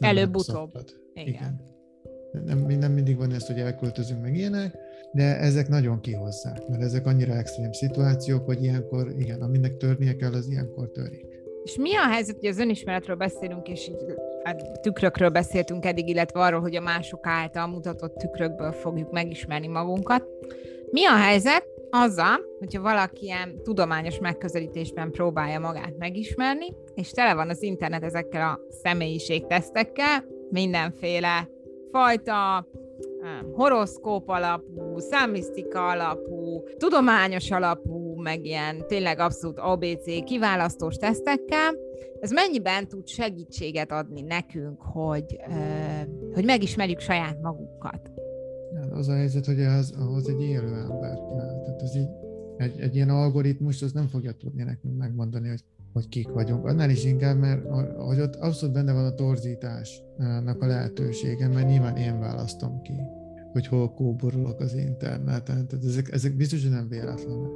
Előbb-utóbb. 0.00 0.70
Igen. 1.14 1.28
Igen. 1.28 1.68
Nem, 2.44 2.78
nem 2.78 2.92
mindig 2.92 3.16
van 3.16 3.32
ez, 3.32 3.46
hogy 3.46 3.58
elköltözünk 3.58 4.22
meg 4.22 4.36
ilyenek, 4.36 4.74
de 5.12 5.38
ezek 5.38 5.68
nagyon 5.68 6.00
kihozzák, 6.00 6.68
mert 6.68 6.82
ezek 6.82 7.06
annyira 7.06 7.32
extrém 7.32 7.72
szituációk, 7.72 8.44
hogy 8.44 8.62
ilyenkor, 8.62 9.14
igen, 9.18 9.42
aminek 9.42 9.76
törnie 9.76 10.16
kell, 10.16 10.32
az 10.32 10.48
ilyenkor 10.48 10.90
törik. 10.90 11.26
És 11.64 11.76
mi 11.76 11.96
a 11.96 12.08
helyzet, 12.10 12.36
hogy 12.40 12.48
az 12.48 12.58
önismeretről 12.58 13.16
beszélünk, 13.16 13.68
és 13.68 13.88
így 13.88 13.96
hát, 14.44 14.80
tükrökről 14.80 15.28
beszéltünk 15.28 15.84
eddig, 15.84 16.08
illetve 16.08 16.40
arról, 16.40 16.60
hogy 16.60 16.76
a 16.76 16.80
mások 16.80 17.26
által 17.26 17.66
mutatott 17.66 18.16
tükrökből 18.16 18.72
fogjuk 18.72 19.10
megismerni 19.10 19.66
magunkat. 19.66 20.24
Mi 20.90 21.06
a 21.06 21.16
helyzet 21.16 21.66
azzal, 21.90 22.40
hogyha 22.58 22.82
valaki 22.82 23.24
ilyen 23.24 23.62
tudományos 23.62 24.18
megközelítésben 24.18 25.10
próbálja 25.10 25.58
magát 25.58 25.98
megismerni, 25.98 26.66
és 26.94 27.10
tele 27.10 27.34
van 27.34 27.48
az 27.48 27.62
internet 27.62 28.02
ezekkel 28.02 28.48
a 28.48 28.60
személyiségtesztekkel, 28.82 30.24
mindenféle 30.50 31.48
fajta 31.90 32.66
horoszkóp 33.52 34.28
alapú, 34.28 34.98
számisztika 34.98 35.88
alapú, 35.88 36.62
tudományos 36.76 37.50
alapú, 37.50 38.20
meg 38.20 38.44
ilyen 38.44 38.86
tényleg 38.86 39.18
abszolút 39.18 39.58
ABC 39.58 40.24
kiválasztós 40.24 40.96
tesztekkel, 40.96 41.74
ez 42.20 42.30
mennyiben 42.30 42.88
tud 42.88 43.06
segítséget 43.06 43.92
adni 43.92 44.20
nekünk, 44.20 44.82
hogy, 44.82 45.38
hogy 46.34 46.44
megismerjük 46.44 47.00
saját 47.00 47.40
magunkat? 47.42 48.10
Az 48.90 49.08
a 49.08 49.14
helyzet, 49.14 49.46
hogy 49.46 49.60
az, 49.60 49.94
ahhoz 49.98 50.28
egy 50.28 50.42
élő 50.42 50.74
ember 50.74 51.14
kell. 51.14 51.62
Tehát 51.64 51.82
ez 51.82 51.96
így, 51.96 52.08
egy, 52.56 52.80
egy 52.80 52.94
ilyen 52.94 53.10
algoritmus 53.10 53.82
az 53.82 53.92
nem 53.92 54.06
fogja 54.06 54.32
tudni 54.32 54.62
nekünk 54.62 54.96
megmondani, 54.98 55.48
hogy, 55.48 55.64
hogy 55.92 56.08
kik 56.08 56.28
vagyunk. 56.28 56.66
Annál 56.66 56.90
is 56.90 57.04
inkább, 57.04 57.38
mert 57.38 57.62
hogy 57.96 58.20
ott 58.20 58.34
abszolút 58.34 58.74
benne 58.74 58.92
van 58.92 59.04
a 59.04 59.14
torzításnak 59.14 60.62
a 60.62 60.66
lehetősége, 60.66 61.48
mert 61.48 61.68
nyilván 61.68 61.96
én 61.96 62.20
választom 62.20 62.82
ki 62.82 62.92
hogy 63.52 63.66
hol 63.66 63.94
kóborolok 63.94 64.60
az 64.60 64.74
interneten. 64.74 65.66
Tehát 65.66 65.84
ezek, 65.84 66.08
ezek 66.12 66.36
biztos, 66.36 66.62
hogy 66.62 66.70
nem 66.70 66.88
véletlenek. 66.88 67.50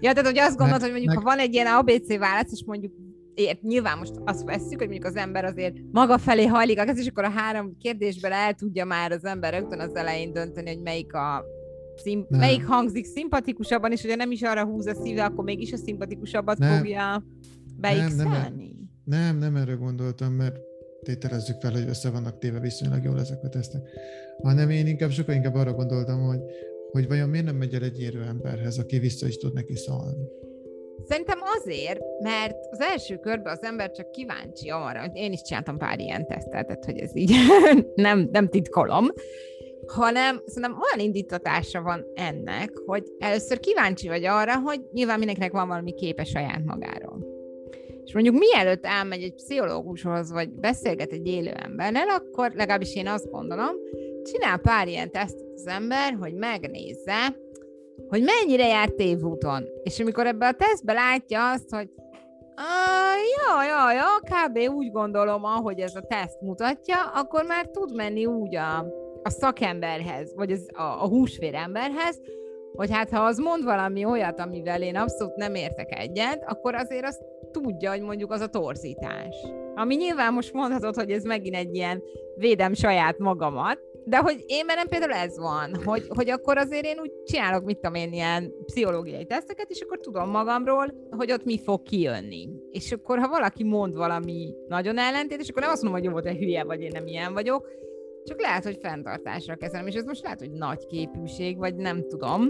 Ja, 0.00 0.12
tehát 0.12 0.26
hogy 0.26 0.38
azt 0.38 0.56
gondolod, 0.56 0.80
hogy 0.80 0.90
mondjuk, 0.90 1.14
meg... 1.14 1.22
ha 1.22 1.24
van 1.24 1.38
egy 1.38 1.54
ilyen 1.54 1.66
ABC 1.66 2.18
válasz, 2.18 2.52
és 2.52 2.62
mondjuk 2.66 2.92
ért, 3.34 3.62
nyilván 3.62 3.98
most 3.98 4.14
azt 4.24 4.44
veszük, 4.44 4.78
hogy 4.78 4.88
mondjuk 4.88 5.04
az 5.04 5.16
ember 5.16 5.44
azért 5.44 5.74
maga 5.92 6.18
felé 6.18 6.46
hajlik 6.46 6.78
a 6.78 6.82
és 6.82 7.06
akkor 7.06 7.24
a 7.24 7.30
három 7.30 7.76
kérdésben 7.78 8.32
el 8.32 8.54
tudja 8.54 8.84
már 8.84 9.12
az 9.12 9.24
ember 9.24 9.52
rögtön 9.52 9.80
az 9.80 9.94
elején 9.94 10.32
dönteni, 10.32 10.68
hogy 10.74 10.82
melyik 10.82 11.14
a 11.14 11.44
szim- 11.98 12.30
melyik 12.30 12.66
hangzik 12.66 13.04
szimpatikusabban, 13.04 13.92
és 13.92 14.00
hogyha 14.00 14.16
nem 14.16 14.30
is 14.30 14.42
arra 14.42 14.64
húz 14.64 14.86
a 14.86 14.94
szíve, 14.94 15.24
akkor 15.24 15.44
mégis 15.44 15.72
a 15.72 15.76
szimpatikusabbat 15.76 16.58
nem. 16.58 16.76
fogja 16.76 17.24
beixelni. 17.76 18.76
Nem, 19.04 19.38
nem, 19.38 19.38
nem, 19.38 19.56
erre 19.56 19.72
gondoltam, 19.72 20.32
mert 20.32 20.56
tételezzük 21.02 21.60
fel, 21.60 21.72
hogy 21.72 21.88
össze 21.88 22.10
vannak 22.10 22.38
téve 22.38 22.60
viszonylag 22.60 23.04
jól 23.04 23.20
ezek 23.20 23.42
a 23.42 23.48
tesztek, 23.48 23.88
hanem 24.42 24.70
én 24.70 24.86
inkább 24.86 25.10
sokkal 25.10 25.34
inkább 25.34 25.54
arra 25.54 25.72
gondoltam, 25.72 26.20
hogy, 26.20 26.40
hogy 26.90 27.08
vajon 27.08 27.28
miért 27.28 27.46
nem 27.46 27.56
megy 27.56 27.74
el 27.74 27.82
egy 27.82 28.00
érő 28.00 28.22
emberhez, 28.22 28.78
aki 28.78 28.98
vissza 28.98 29.26
is 29.26 29.36
tud 29.36 29.52
neki 29.52 29.76
szólni. 29.76 30.28
Szerintem 31.04 31.38
azért, 31.58 32.00
mert 32.22 32.56
az 32.70 32.80
első 32.80 33.16
körben 33.16 33.52
az 33.52 33.62
ember 33.62 33.90
csak 33.90 34.10
kíváncsi 34.10 34.68
arra, 34.68 35.00
hogy 35.00 35.10
én 35.14 35.32
is 35.32 35.42
csináltam 35.42 35.78
pár 35.78 35.98
ilyen 35.98 36.26
tesztet, 36.26 36.66
tehát 36.66 36.84
hogy 36.84 36.98
ez 36.98 37.16
így 37.16 37.32
nem, 37.94 38.28
nem 38.32 38.48
titkolom, 38.48 39.06
hanem 39.86 40.42
szerintem 40.46 40.80
olyan 40.82 41.06
indítatása 41.06 41.82
van 41.82 42.04
ennek, 42.14 42.72
hogy 42.86 43.04
először 43.18 43.60
kíváncsi 43.60 44.08
vagy 44.08 44.24
arra, 44.24 44.58
hogy 44.58 44.80
nyilván 44.92 45.18
mindenkinek 45.18 45.52
van 45.52 45.68
valami 45.68 45.94
képe 45.94 46.24
saját 46.24 46.64
magáról. 46.64 47.34
És 48.04 48.12
mondjuk 48.12 48.36
mielőtt 48.38 48.84
elmegy 48.84 49.22
egy 49.22 49.34
pszichológushoz, 49.34 50.32
vagy 50.32 50.50
beszélget 50.50 51.12
egy 51.12 51.26
élő 51.26 51.50
emberrel, 51.50 52.08
akkor 52.08 52.52
legalábbis 52.54 52.94
én 52.94 53.08
azt 53.08 53.30
gondolom, 53.30 53.74
csinál 54.22 54.58
pár 54.58 54.88
ilyen 54.88 55.10
teszt 55.10 55.44
az 55.54 55.66
ember, 55.66 56.16
hogy 56.20 56.34
megnézze, 56.34 57.36
hogy 58.08 58.22
mennyire 58.22 58.66
járt 58.66 58.94
tévúton. 58.94 59.64
És 59.82 60.00
amikor 60.00 60.26
ebbe 60.26 60.46
a 60.46 60.52
tesztbe 60.52 60.92
látja 60.92 61.50
azt, 61.50 61.70
hogy 61.70 61.88
ja, 63.36 63.64
ja, 63.64 63.92
ja, 63.92 64.20
kb. 64.20 64.74
úgy 64.74 64.90
gondolom, 64.90 65.44
ahogy 65.44 65.80
ez 65.80 65.94
a 65.94 66.00
teszt 66.00 66.40
mutatja, 66.40 66.96
akkor 67.14 67.44
már 67.44 67.66
tud 67.66 67.94
menni 67.94 68.26
úgy 68.26 68.56
a, 68.56 68.86
a 69.26 69.30
szakemberhez, 69.30 70.34
vagy 70.34 70.50
az, 70.50 70.68
a, 70.72 70.82
a 70.82 71.08
húsvéremberhez, 71.08 72.20
hogy 72.72 72.90
hát 72.90 73.10
ha 73.10 73.24
az 73.24 73.38
mond 73.38 73.64
valami 73.64 74.04
olyat, 74.04 74.40
amivel 74.40 74.82
én 74.82 74.96
abszolút 74.96 75.36
nem 75.36 75.54
értek 75.54 75.98
egyet, 75.98 76.44
akkor 76.46 76.74
azért 76.74 77.04
azt 77.04 77.22
tudja, 77.50 77.90
hogy 77.90 78.00
mondjuk 78.00 78.32
az 78.32 78.40
a 78.40 78.46
torzítás. 78.46 79.36
Ami 79.74 79.94
nyilván 79.94 80.32
most 80.32 80.52
mondhatod, 80.52 80.94
hogy 80.94 81.10
ez 81.10 81.24
megint 81.24 81.54
egy 81.54 81.74
ilyen 81.74 82.02
védem 82.36 82.74
saját 82.74 83.18
magamat, 83.18 83.78
de 84.04 84.16
hogy 84.16 84.44
én 84.46 84.66
bennem 84.66 84.88
például 84.88 85.12
ez 85.12 85.38
van, 85.38 85.70
hogy, 85.84 86.06
hogy 86.08 86.30
akkor 86.30 86.58
azért 86.58 86.84
én 86.84 86.98
úgy 87.00 87.12
csinálok, 87.24 87.64
mit 87.64 87.76
tudom 87.76 87.94
én, 87.94 88.12
ilyen 88.12 88.52
pszichológiai 88.64 89.24
teszteket, 89.24 89.70
és 89.70 89.80
akkor 89.80 90.00
tudom 90.00 90.30
magamról, 90.30 90.94
hogy 91.10 91.32
ott 91.32 91.44
mi 91.44 91.58
fog 91.58 91.82
kijönni. 91.82 92.48
És 92.70 92.92
akkor, 92.92 93.18
ha 93.18 93.28
valaki 93.28 93.64
mond 93.64 93.94
valami 93.94 94.54
nagyon 94.68 94.96
és 95.28 95.48
akkor 95.48 95.62
nem 95.62 95.70
azt 95.70 95.82
mondom, 95.82 96.02
hogy 96.02 96.12
jó, 96.12 96.20
te 96.20 96.38
hülye 96.38 96.64
vagy, 96.64 96.80
én 96.80 96.90
nem 96.92 97.06
ilyen 97.06 97.32
vagyok, 97.32 97.68
csak 98.26 98.40
lehet, 98.40 98.64
hogy 98.64 98.78
fenntartásra 98.82 99.56
kezelem, 99.56 99.86
és 99.86 99.94
ez 99.94 100.04
most 100.04 100.22
lehet, 100.22 100.38
hogy 100.38 100.52
nagy 100.52 100.86
képűség, 100.86 101.56
vagy 101.56 101.74
nem 101.74 102.08
tudom, 102.08 102.48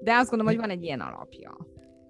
de 0.00 0.14
azt 0.14 0.30
gondolom, 0.30 0.54
hogy 0.54 0.62
van 0.62 0.76
egy 0.76 0.82
ilyen 0.82 1.00
alapja. 1.00 1.56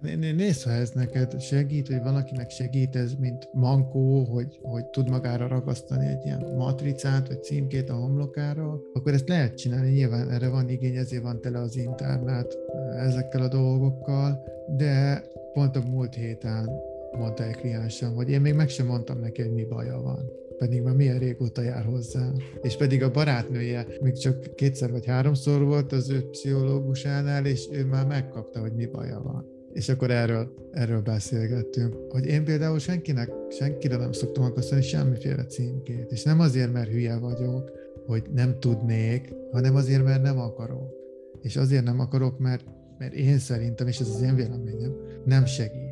Nézd, 0.01 0.63
ha 0.63 0.71
ez 0.71 0.89
neked 0.89 1.41
segít, 1.41 1.87
vagy 1.87 2.01
valakinek 2.03 2.49
segít 2.49 2.95
ez, 2.95 3.13
mint 3.13 3.49
mankó, 3.53 4.23
hogy, 4.23 4.59
hogy 4.61 4.85
tud 4.85 5.09
magára 5.09 5.47
ragasztani 5.47 6.05
egy 6.05 6.25
ilyen 6.25 6.53
matricát, 6.57 7.27
vagy 7.27 7.43
címkét 7.43 7.89
a 7.89 7.95
homlokára, 7.95 8.79
akkor 8.93 9.13
ezt 9.13 9.27
lehet 9.27 9.57
csinálni, 9.57 9.89
nyilván 9.89 10.29
erre 10.29 10.49
van 10.49 10.69
igény, 10.69 10.95
ezért 10.95 11.23
van 11.23 11.41
tele 11.41 11.59
az 11.59 11.75
internet 11.75 12.57
ezekkel 12.97 13.41
a 13.41 13.47
dolgokkal, 13.47 14.43
de 14.77 15.23
pont 15.53 15.75
a 15.75 15.81
múlt 15.89 16.13
héten 16.13 16.69
mondta 17.17 17.43
egy 17.43 17.55
kliensem, 17.55 18.13
hogy 18.13 18.29
én 18.29 18.41
még 18.41 18.53
meg 18.53 18.69
sem 18.69 18.85
mondtam 18.85 19.19
neki, 19.19 19.41
hogy 19.41 19.53
mi 19.53 19.65
baja 19.65 20.01
van 20.01 20.31
pedig 20.57 20.81
már 20.81 20.95
milyen 20.95 21.19
régóta 21.19 21.61
jár 21.61 21.85
hozzá. 21.85 22.31
És 22.61 22.77
pedig 22.77 23.03
a 23.03 23.11
barátnője 23.11 23.87
még 24.01 24.17
csak 24.17 24.55
kétszer 24.55 24.91
vagy 24.91 25.05
háromszor 25.05 25.63
volt 25.63 25.91
az 25.91 26.09
ő 26.09 26.21
pszichológusánál, 26.29 27.45
és 27.45 27.67
ő 27.71 27.85
már 27.85 28.05
megkapta, 28.07 28.59
hogy 28.59 28.73
mi 28.73 28.85
baja 28.85 29.21
van 29.21 29.55
és 29.77 29.89
akkor 29.89 30.11
erről, 30.11 30.53
erről 30.71 31.01
beszélgettünk, 31.01 31.95
hogy 32.09 32.25
én 32.25 32.43
például 32.43 32.79
senkinek, 32.79 33.31
senkire 33.49 33.97
nem 33.97 34.11
szoktam 34.11 34.43
akasztani 34.43 34.81
semmiféle 34.81 35.45
címkét, 35.45 36.11
és 36.11 36.23
nem 36.23 36.39
azért, 36.39 36.73
mert 36.73 36.89
hülye 36.89 37.17
vagyok, 37.17 37.71
hogy 38.05 38.23
nem 38.33 38.59
tudnék, 38.59 39.33
hanem 39.51 39.75
azért, 39.75 40.03
mert 40.03 40.21
nem 40.21 40.39
akarok. 40.39 40.93
És 41.41 41.55
azért 41.55 41.83
nem 41.83 41.99
akarok, 41.99 42.39
mert, 42.39 42.63
mert 42.97 43.13
én 43.13 43.37
szerintem, 43.37 43.87
és 43.87 43.99
ez 43.99 44.09
az 44.09 44.21
én 44.21 44.35
véleményem, 44.35 44.95
nem 45.25 45.45
segít. 45.45 45.86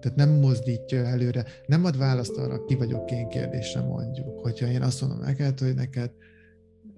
Tehát 0.00 0.16
nem 0.16 0.30
mozdítja 0.30 1.04
előre, 1.04 1.44
nem 1.66 1.84
ad 1.84 1.98
választ 1.98 2.36
arra, 2.36 2.64
ki 2.64 2.74
vagyok 2.74 3.10
én 3.10 3.28
kérdésre 3.28 3.80
mondjuk. 3.80 4.38
Hogyha 4.38 4.66
én 4.66 4.82
azt 4.82 5.00
mondom 5.00 5.18
neked, 5.18 5.58
hogy 5.58 5.74
neked 5.74 6.10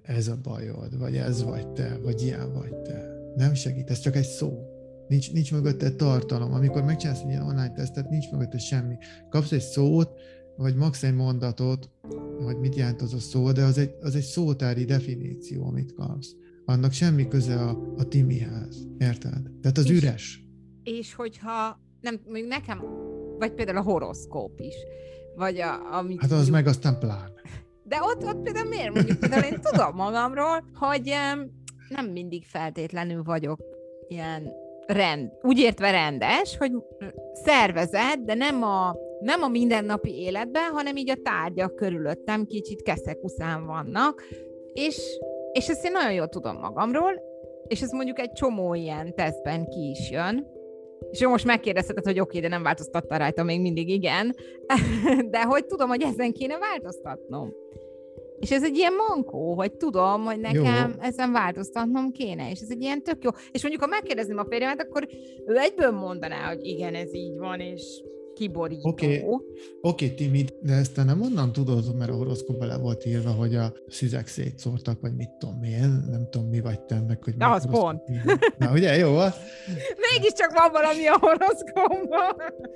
ez 0.01 0.27
a 0.27 0.39
bajod, 0.43 0.97
vagy 0.97 1.15
ez 1.15 1.43
vagy 1.43 1.67
te, 1.67 1.97
vagy 2.03 2.21
ilyen 2.21 2.53
vagy 2.53 2.75
te. 2.75 3.11
Nem 3.35 3.53
segít, 3.53 3.89
ez 3.89 3.99
csak 3.99 4.15
egy 4.15 4.25
szó. 4.25 4.67
Nincs, 5.07 5.33
nincs 5.33 5.51
mögötte 5.51 5.91
tartalom. 5.91 6.53
Amikor 6.53 6.83
megcsinálsz 6.83 7.21
egy 7.21 7.27
ilyen 7.27 7.41
online 7.41 7.71
tesztet, 7.71 8.09
nincs 8.09 8.31
mögötte 8.31 8.57
semmi. 8.57 8.95
Kapsz 9.29 9.51
egy 9.51 9.61
szót, 9.61 10.09
vagy 10.57 10.75
max 10.75 11.03
egy 11.03 11.13
mondatot, 11.13 11.89
hogy 12.43 12.57
mit 12.57 12.75
jelent 12.75 13.01
az 13.01 13.13
a 13.13 13.19
szó, 13.19 13.51
de 13.51 13.63
az 13.63 13.77
egy, 13.77 13.95
az 14.01 14.15
egy 14.15 14.23
szótári 14.23 14.85
definíció, 14.85 15.65
amit 15.65 15.93
kapsz. 15.93 16.35
Annak 16.65 16.91
semmi 16.91 17.27
köze 17.27 17.55
a, 17.55 17.93
a 17.97 18.07
Timihez. 18.07 18.87
Érted? 18.97 19.51
Tehát 19.61 19.77
az 19.77 19.89
és, 19.89 19.97
üres. 19.97 20.45
És 20.83 21.13
hogyha, 21.13 21.79
nem, 22.03 22.19
mondjuk 22.25 22.47
nekem, 22.47 22.83
vagy 23.37 23.53
például 23.53 23.77
a 23.77 23.81
horoszkóp 23.81 24.59
is, 24.59 24.75
vagy 25.35 25.59
a, 25.59 25.97
amit... 25.97 26.21
Hát 26.21 26.31
az 26.31 26.35
mondjuk, 26.35 26.55
meg 26.55 26.67
aztán 26.67 26.99
plán. 26.99 27.31
De 27.83 27.97
ott, 28.01 28.25
ott 28.25 28.41
például 28.43 28.69
miért? 28.69 28.93
Mondjuk 28.93 29.19
például 29.19 29.43
én 29.43 29.59
tudom 29.61 29.95
magamról, 29.95 30.63
hogy 30.73 31.13
nem 31.89 32.05
mindig 32.11 32.45
feltétlenül 32.45 33.23
vagyok 33.23 33.59
ilyen 34.07 34.51
rend, 34.85 35.31
úgy 35.41 35.59
értve 35.59 35.91
rendes, 35.91 36.57
hogy 36.57 36.71
szervezet, 37.33 38.23
de 38.23 38.33
nem 38.33 38.63
a, 38.63 38.95
nem 39.19 39.41
a 39.41 39.47
mindennapi 39.47 40.19
életben, 40.19 40.71
hanem 40.71 40.95
így 40.95 41.09
a 41.09 41.21
tárgyak 41.23 41.75
körülöttem 41.75 42.45
kicsit 42.45 42.81
keszekuszán 42.81 43.65
vannak, 43.65 44.23
és, 44.73 45.19
és 45.51 45.69
ezt 45.69 45.85
én 45.85 45.91
nagyon 45.91 46.13
jól 46.13 46.27
tudom 46.27 46.57
magamról, 46.59 47.21
és 47.67 47.81
ez 47.81 47.91
mondjuk 47.91 48.19
egy 48.19 48.31
csomó 48.31 48.73
ilyen 48.73 49.15
tesztben 49.15 49.65
ki 49.69 49.89
is 49.89 50.11
jön, 50.11 50.52
és 51.11 51.21
ő 51.21 51.27
most 51.27 51.45
megkérdezheted, 51.45 52.03
hogy 52.03 52.19
oké, 52.19 52.37
okay, 52.37 52.41
de 52.41 52.47
nem 52.47 52.63
változtatta 52.63 53.17
rajta, 53.17 53.43
még 53.43 53.61
mindig 53.61 53.89
igen, 53.89 54.35
de 55.31 55.43
hogy 55.43 55.65
tudom, 55.65 55.89
hogy 55.89 56.01
ezen 56.01 56.31
kéne 56.31 56.57
változtatnom. 56.57 57.53
És 58.39 58.51
ez 58.51 58.63
egy 58.63 58.77
ilyen 58.77 58.93
mankó, 59.09 59.53
hogy 59.53 59.73
tudom, 59.73 60.23
hogy 60.23 60.39
nekem 60.39 60.89
jó. 60.89 61.01
ezen 61.01 61.31
változtatnom 61.31 62.11
kéne, 62.11 62.49
és 62.49 62.59
ez 62.59 62.69
egy 62.69 62.81
ilyen 62.81 63.03
tök 63.03 63.23
jó. 63.23 63.29
És 63.51 63.61
mondjuk, 63.61 63.83
ha 63.83 63.89
megkérdezném 63.89 64.37
a 64.37 64.45
férjemet, 64.49 64.81
akkor 64.81 65.07
ő 65.45 65.57
egyből 65.57 65.91
mondaná, 65.91 66.47
hogy 66.47 66.65
igen, 66.65 66.95
ez 66.95 67.13
így 67.13 67.37
van, 67.37 67.59
és 67.59 68.03
kiborító. 68.33 68.89
Oké, 68.89 69.21
okay. 69.25 69.47
okay, 69.81 70.13
Timi, 70.13 70.45
de 70.61 70.73
ezt 70.73 70.93
te 70.93 71.03
nem 71.03 71.21
onnan 71.21 71.51
tudod, 71.51 71.95
mert 71.97 72.11
a 72.11 72.15
horoszkóban 72.15 72.67
le 72.67 72.77
volt 72.77 73.05
írva, 73.05 73.31
hogy 73.31 73.55
a 73.55 73.73
szüzek 73.87 74.27
szétszórtak, 74.27 75.01
vagy 75.01 75.15
mit 75.15 75.29
tudom 75.39 75.63
én, 75.63 76.03
nem 76.09 76.27
tudom 76.29 76.47
mi 76.47 76.61
vagy 76.61 76.81
te 76.81 76.95
ennek, 76.95 77.23
hogy... 77.23 77.35
Na, 77.37 77.51
az 77.51 77.67
pont. 77.71 78.01
Na, 78.57 78.71
ugye, 78.71 78.97
jó? 78.97 79.11
Mégiscsak 80.11 80.51
van 80.53 80.71
valami 80.71 81.07
a 81.07 81.17
horoszkóban. 81.19 82.35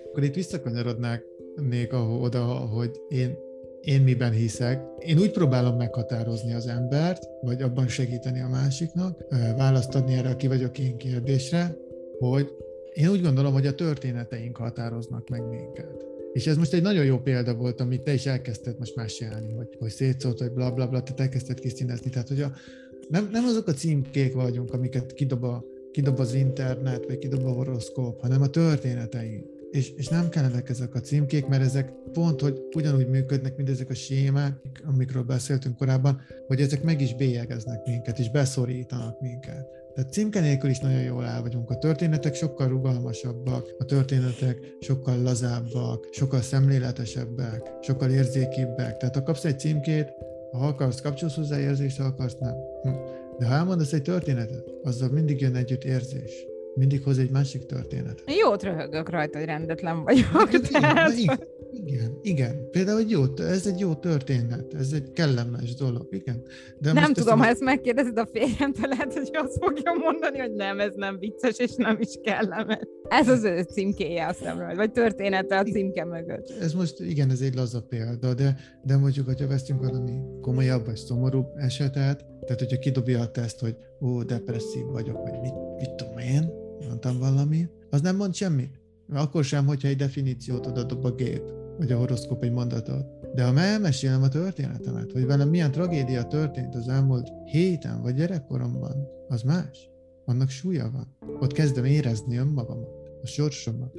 Akkor 0.09 0.23
itt 0.23 0.35
visszakanyarodnák 0.35 1.23
még 1.55 1.93
oda, 2.21 2.43
hogy 2.45 3.01
én 3.09 3.45
én 3.87 4.01
miben 4.01 4.31
hiszek. 4.31 4.81
Én 4.99 5.19
úgy 5.19 5.31
próbálom 5.31 5.75
meghatározni 5.75 6.53
az 6.53 6.67
embert, 6.67 7.27
vagy 7.41 7.61
abban 7.61 7.87
segíteni 7.87 8.41
a 8.41 8.47
másiknak, 8.47 9.25
választ 9.57 9.95
adni 9.95 10.13
erre 10.13 10.29
a 10.29 10.35
ki 10.35 10.47
vagyok 10.47 10.79
én 10.79 10.97
kérdésre, 10.97 11.77
hogy 12.19 12.51
én 12.97 13.09
úgy 13.09 13.21
gondolom, 13.21 13.53
hogy 13.53 13.67
a 13.67 13.75
történeteink 13.75 14.57
határoznak 14.57 15.29
meg 15.29 15.49
minket. 15.49 16.05
És 16.33 16.47
ez 16.47 16.57
most 16.57 16.73
egy 16.73 16.81
nagyon 16.81 17.05
jó 17.05 17.19
példa 17.19 17.53
volt, 17.53 17.79
amit 17.79 18.01
te 18.01 18.13
is 18.13 18.25
elkezdted 18.25 18.79
most 18.79 18.95
mesélni, 18.95 19.53
hogy, 19.53 19.67
hogy 19.79 19.89
szétszólt, 19.89 20.39
hogy 20.39 20.51
bla 20.51 20.71
bla 20.71 20.87
bla, 20.87 21.03
te 21.03 21.13
elkezdted 21.15 21.59
kiszínezni. 21.59 22.09
Tehát, 22.09 22.27
hogy 22.27 22.41
a, 22.41 22.51
nem, 23.09 23.29
nem 23.31 23.45
azok 23.45 23.67
a 23.67 23.73
címkék 23.73 24.33
vagyunk, 24.33 24.73
amiket 24.73 25.13
kidob, 25.13 25.43
a, 25.43 25.63
kidob 25.91 26.19
az 26.19 26.33
internet, 26.33 27.05
vagy 27.05 27.17
kidob 27.17 27.45
a 27.45 27.51
horoszkóp, 27.51 28.21
hanem 28.21 28.41
a 28.41 28.47
történeteink 28.47 29.55
és, 29.71 29.91
és 29.95 30.07
nem 30.07 30.29
kellenek 30.29 30.69
ezek 30.69 30.95
a 30.95 30.99
címkék, 30.99 31.47
mert 31.47 31.63
ezek 31.63 31.93
pont, 32.13 32.41
hogy 32.41 32.61
ugyanúgy 32.75 33.07
működnek, 33.07 33.57
mint 33.57 33.69
ezek 33.69 33.89
a 33.89 33.93
sémák, 33.93 34.53
amikről 34.85 35.23
beszéltünk 35.23 35.77
korábban, 35.77 36.21
hogy 36.47 36.61
ezek 36.61 36.83
meg 36.83 37.01
is 37.01 37.15
bélyegeznek 37.15 37.85
minket, 37.85 38.19
és 38.19 38.31
beszorítanak 38.31 39.21
minket. 39.21 39.76
Tehát 39.97 40.11
címke 40.11 40.39
nélkül 40.39 40.69
is 40.69 40.79
nagyon 40.79 41.01
jól 41.01 41.25
el 41.25 41.41
vagyunk. 41.41 41.69
A 41.69 41.77
történetek 41.77 42.35
sokkal 42.35 42.67
rugalmasabbak, 42.67 43.75
a 43.77 43.85
történetek 43.85 44.75
sokkal 44.79 45.21
lazábbak, 45.21 46.07
sokkal 46.11 46.41
szemléletesebbek, 46.41 47.71
sokkal 47.81 48.09
érzékibbek. 48.09 48.97
Tehát 48.97 49.15
ha 49.15 49.23
kapsz 49.23 49.45
egy 49.45 49.59
címkét, 49.59 50.13
ha 50.51 50.67
akarsz, 50.67 51.01
kapcsolsz 51.01 51.35
hozzá 51.35 51.59
érzést, 51.59 51.97
ha 51.97 52.03
akarsz, 52.03 52.37
nem. 52.39 52.55
Hm. 52.81 52.89
De 53.37 53.45
ha 53.45 53.53
elmondasz 53.53 53.93
egy 53.93 54.01
történetet, 54.01 54.71
azzal 54.83 55.09
mindig 55.09 55.41
jön 55.41 55.55
együtt 55.55 55.83
érzés 55.83 56.45
mindig 56.75 57.03
hoz 57.03 57.17
egy 57.17 57.29
másik 57.29 57.65
történet. 57.65 58.23
Jót 58.41 58.63
röhögök 58.63 59.09
rajta, 59.09 59.37
hogy 59.37 59.47
rendetlen 59.47 60.03
vagyok. 60.03 60.25
Hát, 60.25 60.61
tehát... 60.71 61.17
igen, 61.17 61.39
igen, 61.87 62.19
igen. 62.21 62.69
Például 62.71 62.99
egy 62.99 63.09
jó, 63.09 63.23
ez 63.37 63.67
egy 63.67 63.79
jó 63.79 63.93
történet, 63.93 64.73
ez 64.73 64.91
egy 64.93 65.11
kellemes 65.11 65.75
dolog, 65.75 66.07
igen. 66.09 66.41
De 66.79 66.93
nem 66.93 67.13
tudom, 67.13 67.39
ha 67.39 67.47
ezt 67.47 67.61
megkérdezed 67.61 68.17
a 68.17 68.27
férjemtől, 68.33 68.87
lehet, 68.87 69.13
hogy 69.13 69.29
azt 69.33 69.57
fogja 69.63 69.93
mondani, 69.93 70.37
hogy 70.37 70.53
nem, 70.53 70.79
ez 70.79 70.93
nem 70.95 71.19
vicces, 71.19 71.57
és 71.57 71.71
nem 71.75 71.97
is 71.99 72.13
kellemes. 72.23 72.79
Ez 73.07 73.27
az 73.27 73.43
ő 73.43 73.61
címkéje 73.61 74.27
a 74.27 74.33
szemről, 74.33 74.75
vagy 74.75 74.91
története 74.91 75.57
a 75.57 75.63
címke 75.63 76.05
mögött. 76.05 76.49
Ez 76.61 76.73
most, 76.73 76.99
igen, 76.99 77.29
ez 77.31 77.41
egy 77.41 77.55
laza 77.55 77.81
példa, 77.81 78.33
de, 78.33 78.57
de 78.83 78.97
mondjuk, 78.97 79.25
hogyha 79.25 79.47
vesztünk 79.47 79.79
valami 79.79 80.13
komolyabb 80.41 80.85
vagy 80.85 80.95
szomorúbb 80.95 81.47
esetet, 81.55 82.25
tehát 82.45 82.59
hogyha 82.59 82.79
kidobja 82.79 83.21
a 83.21 83.31
teszt, 83.31 83.59
hogy 83.59 83.75
ó, 84.01 84.23
depresszív 84.23 84.85
vagyok, 84.85 85.17
vagy 85.23 85.39
mit, 85.41 85.53
mit 85.79 85.95
tudom 85.95 86.17
én, 86.17 86.51
mondtam 86.87 87.19
valamit, 87.19 87.71
az 87.89 88.01
nem 88.01 88.15
mond 88.15 88.33
semmit. 88.33 88.79
Akkor 89.13 89.43
sem, 89.43 89.65
hogyha 89.65 89.87
egy 89.87 89.95
definíciót 89.95 90.65
odadob 90.65 91.05
a 91.05 91.11
gép, 91.11 91.41
vagy 91.77 91.91
a 91.91 91.97
horoszkóp 91.97 92.43
egy 92.43 92.51
mondatot. 92.51 93.05
De 93.35 93.43
ha 93.43 93.59
elmesélem 93.59 94.23
a 94.23 94.27
történetemet, 94.27 95.11
hogy 95.11 95.25
velem 95.25 95.49
milyen 95.49 95.71
tragédia 95.71 96.23
történt 96.23 96.75
az 96.75 96.87
elmúlt 96.87 97.29
héten 97.45 98.01
vagy 98.01 98.15
gyerekkoromban, 98.15 99.07
az 99.27 99.41
más. 99.41 99.89
Annak 100.25 100.49
súlya 100.49 100.91
van. 100.91 101.17
Ott 101.39 101.51
kezdem 101.51 101.85
érezni 101.85 102.37
önmagamat, 102.37 102.89
a 103.21 103.27
sorsomat, 103.27 103.93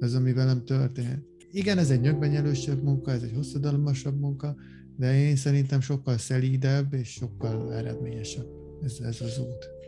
ez, 0.00 0.14
ami 0.14 0.32
velem 0.32 0.64
történt. 0.64 1.28
Igen, 1.52 1.78
ez 1.78 1.90
egy 1.90 2.00
nyögbenyelősebb 2.00 2.82
munka, 2.82 3.10
ez 3.10 3.22
egy 3.22 3.32
hosszadalmasabb 3.34 4.20
munka, 4.20 4.54
de 4.96 5.18
én 5.18 5.36
szerintem 5.36 5.80
sokkal 5.80 6.18
szelídebb 6.18 6.94
és 6.94 7.08
sokkal 7.08 7.74
eredményesebb. 7.74 8.46
Ez, 8.84 8.98
ez 9.02 9.20
az 9.20 9.38
út. 9.38 9.79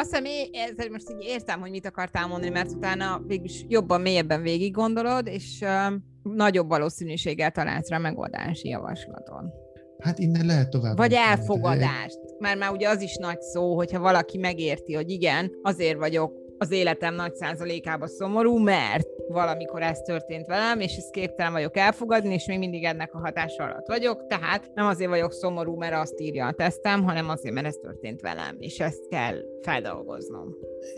Azt 0.00 0.16
hiszem, 0.16 0.50
ezzel 0.52 0.90
most 0.90 1.10
így 1.10 1.24
értem, 1.28 1.60
hogy 1.60 1.70
mit 1.70 1.86
akartál 1.86 2.26
mondani, 2.26 2.50
mert 2.50 2.70
utána 2.70 3.22
végülis 3.26 3.64
jobban, 3.68 4.00
mélyebben 4.00 4.42
végig 4.42 4.72
gondolod, 4.72 5.26
és 5.26 5.60
uh, 5.62 5.94
nagyobb 6.22 6.68
valószínűséggel 6.68 7.50
találsz 7.50 7.88
rá 7.88 7.98
megoldási 7.98 8.68
javaslaton. 8.68 9.52
Hát 9.98 10.18
innen 10.18 10.46
lehet 10.46 10.70
tovább. 10.70 10.96
Vagy 10.96 11.12
elfogadást. 11.12 12.18
Mert 12.38 12.58
már 12.58 12.72
ugye 12.72 12.88
az 12.88 13.00
is 13.02 13.16
nagy 13.16 13.40
szó, 13.40 13.74
hogyha 13.74 14.00
valaki 14.00 14.38
megérti, 14.38 14.94
hogy 14.94 15.10
igen, 15.10 15.50
azért 15.62 15.98
vagyok 15.98 16.32
az 16.58 16.70
életem 16.70 17.14
nagy 17.14 17.34
százalékában 17.34 18.08
szomorú, 18.08 18.58
mert 18.58 19.06
valamikor 19.32 19.82
ez 19.82 19.98
történt 19.98 20.46
velem, 20.46 20.80
és 20.80 20.96
ezt 20.96 21.10
képtelen 21.10 21.52
vagyok 21.52 21.76
elfogadni, 21.76 22.34
és 22.34 22.46
még 22.46 22.58
mindig 22.58 22.84
ennek 22.84 23.14
a 23.14 23.18
hatása 23.18 23.62
alatt 23.62 23.86
vagyok, 23.86 24.26
tehát 24.26 24.70
nem 24.74 24.86
azért 24.86 25.10
vagyok 25.10 25.32
szomorú, 25.32 25.76
mert 25.76 25.94
azt 25.94 26.20
írja 26.20 26.46
a 26.46 26.52
tesztem, 26.52 27.02
hanem 27.02 27.28
azért, 27.28 27.54
mert 27.54 27.66
ez 27.66 27.76
történt 27.82 28.20
velem, 28.20 28.56
és 28.58 28.80
ezt 28.80 29.08
kell 29.08 29.36
feldolgoznom. 29.62 30.56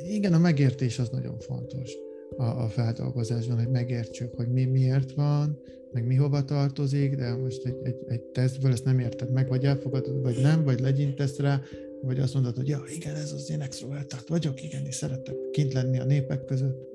Igen, 0.08 0.32
a 0.32 0.38
megértés 0.38 0.98
az 0.98 1.08
nagyon 1.08 1.38
fontos 1.38 1.96
a, 2.36 2.44
a 2.44 2.68
feldolgozásban, 2.68 3.56
hogy 3.56 3.68
megértsük, 3.68 4.34
hogy 4.34 4.48
mi 4.48 4.64
miért 4.64 5.12
van, 5.12 5.60
meg 5.92 6.06
mi 6.06 6.14
hova 6.14 6.44
tartozik, 6.44 7.14
de 7.14 7.36
most 7.36 7.64
egy, 7.64 7.78
egy, 7.82 7.96
egy 8.06 8.20
tesztből 8.20 8.72
ezt 8.72 8.84
nem 8.84 8.98
érted 8.98 9.30
meg, 9.30 9.48
vagy 9.48 9.64
elfogadod, 9.64 10.22
vagy 10.22 10.40
nem, 10.42 10.64
vagy 10.64 10.80
legyintesz 10.80 11.38
rá, 11.38 11.60
vagy 12.02 12.20
azt 12.20 12.34
mondod, 12.34 12.56
hogy 12.56 12.68
ja, 12.68 12.82
igen, 12.96 13.14
ez 13.14 13.32
az 13.32 13.50
én 13.50 13.60
extrovertált 13.60 14.28
vagyok, 14.28 14.62
igen, 14.62 14.86
és 14.86 14.94
szeretek 14.94 15.34
kint 15.50 15.72
lenni 15.72 15.98
a 15.98 16.04
népek 16.04 16.44
között. 16.44 16.92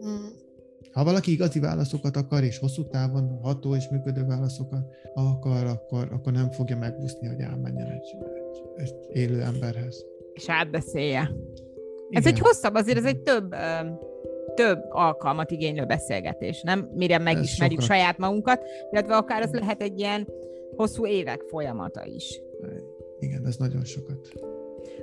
Ha 0.92 1.04
valaki 1.04 1.32
igazi 1.32 1.60
válaszokat 1.60 2.16
akar, 2.16 2.44
és 2.44 2.58
hosszú 2.58 2.88
távon 2.88 3.40
ható 3.42 3.76
és 3.76 3.88
működő 3.90 4.26
válaszokat 4.26 4.96
akar, 5.14 5.66
akkor, 5.66 6.08
akkor 6.12 6.34
nem 6.34 6.52
fogja 6.52 6.78
megúszni, 6.78 7.28
hogy 7.28 7.40
elmenjen 7.40 7.88
egy, 7.88 8.16
egy, 8.76 8.94
egy 9.10 9.18
élő 9.18 9.42
emberhez. 9.42 10.06
És 10.34 10.50
átbeszélje. 10.50 11.32
Igen. 12.10 12.22
Ez 12.22 12.26
egy 12.26 12.40
hosszabb, 12.40 12.76
azért 12.76 12.98
ez 12.98 13.06
egy 13.06 13.20
több 13.20 13.56
több 14.58 14.80
alkalmat 14.90 15.52
igénylő 15.52 15.86
beszélgetés, 15.86 16.62
nem? 16.62 16.90
Mire 16.94 17.18
megismerjük 17.18 17.82
saját 17.82 18.18
magunkat, 18.18 18.64
illetve 18.92 19.16
akár 19.16 19.42
az 19.42 19.52
lehet 19.52 19.82
egy 19.82 20.00
ilyen 20.00 20.28
hosszú 20.76 21.06
évek 21.06 21.42
folyamata 21.42 22.06
is. 22.06 22.42
Igen, 23.20 23.46
ez 23.46 23.56
nagyon 23.56 23.84
sokat. 23.84 24.28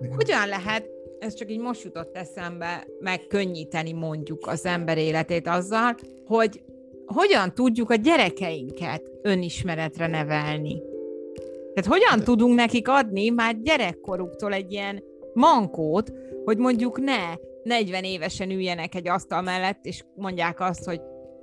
Igen. 0.01 0.15
Hogyan 0.15 0.49
lehet, 0.49 0.91
ez 1.25 1.35
csak 1.35 1.51
így 1.51 1.59
most 1.59 1.83
jutott 1.83 2.17
eszembe, 2.17 2.87
megkönnyíteni 3.01 3.93
mondjuk 3.93 4.47
az 4.47 4.65
ember 4.65 4.99
életét 4.99 5.49
azzal, 5.49 5.97
hogy 6.27 6.63
hogyan 7.07 7.55
tudjuk 7.55 7.91
a 7.91 7.95
gyerekeinket 7.95 9.11
önismeretre 9.23 10.07
nevelni? 10.07 10.83
Tehát 11.75 11.91
hogyan 11.91 12.19
De... 12.19 12.25
tudunk 12.25 12.55
nekik 12.55 12.89
adni 12.89 13.29
már 13.29 13.61
gyerekkoruktól 13.61 14.53
egy 14.53 14.73
ilyen 14.73 15.03
mankót, 15.35 16.13
hogy 16.45 16.59
mondjuk 16.59 17.01
ne 17.01 17.35
40 17.63 18.05
évesen 18.05 18.51
üljenek 18.51 18.95
egy 18.95 19.09
asztal 19.09 19.43
mellett, 19.43 19.85
és 19.87 20.05
mondják 20.15 20.61
azt, 20.61 20.85
hogy 20.85 21.01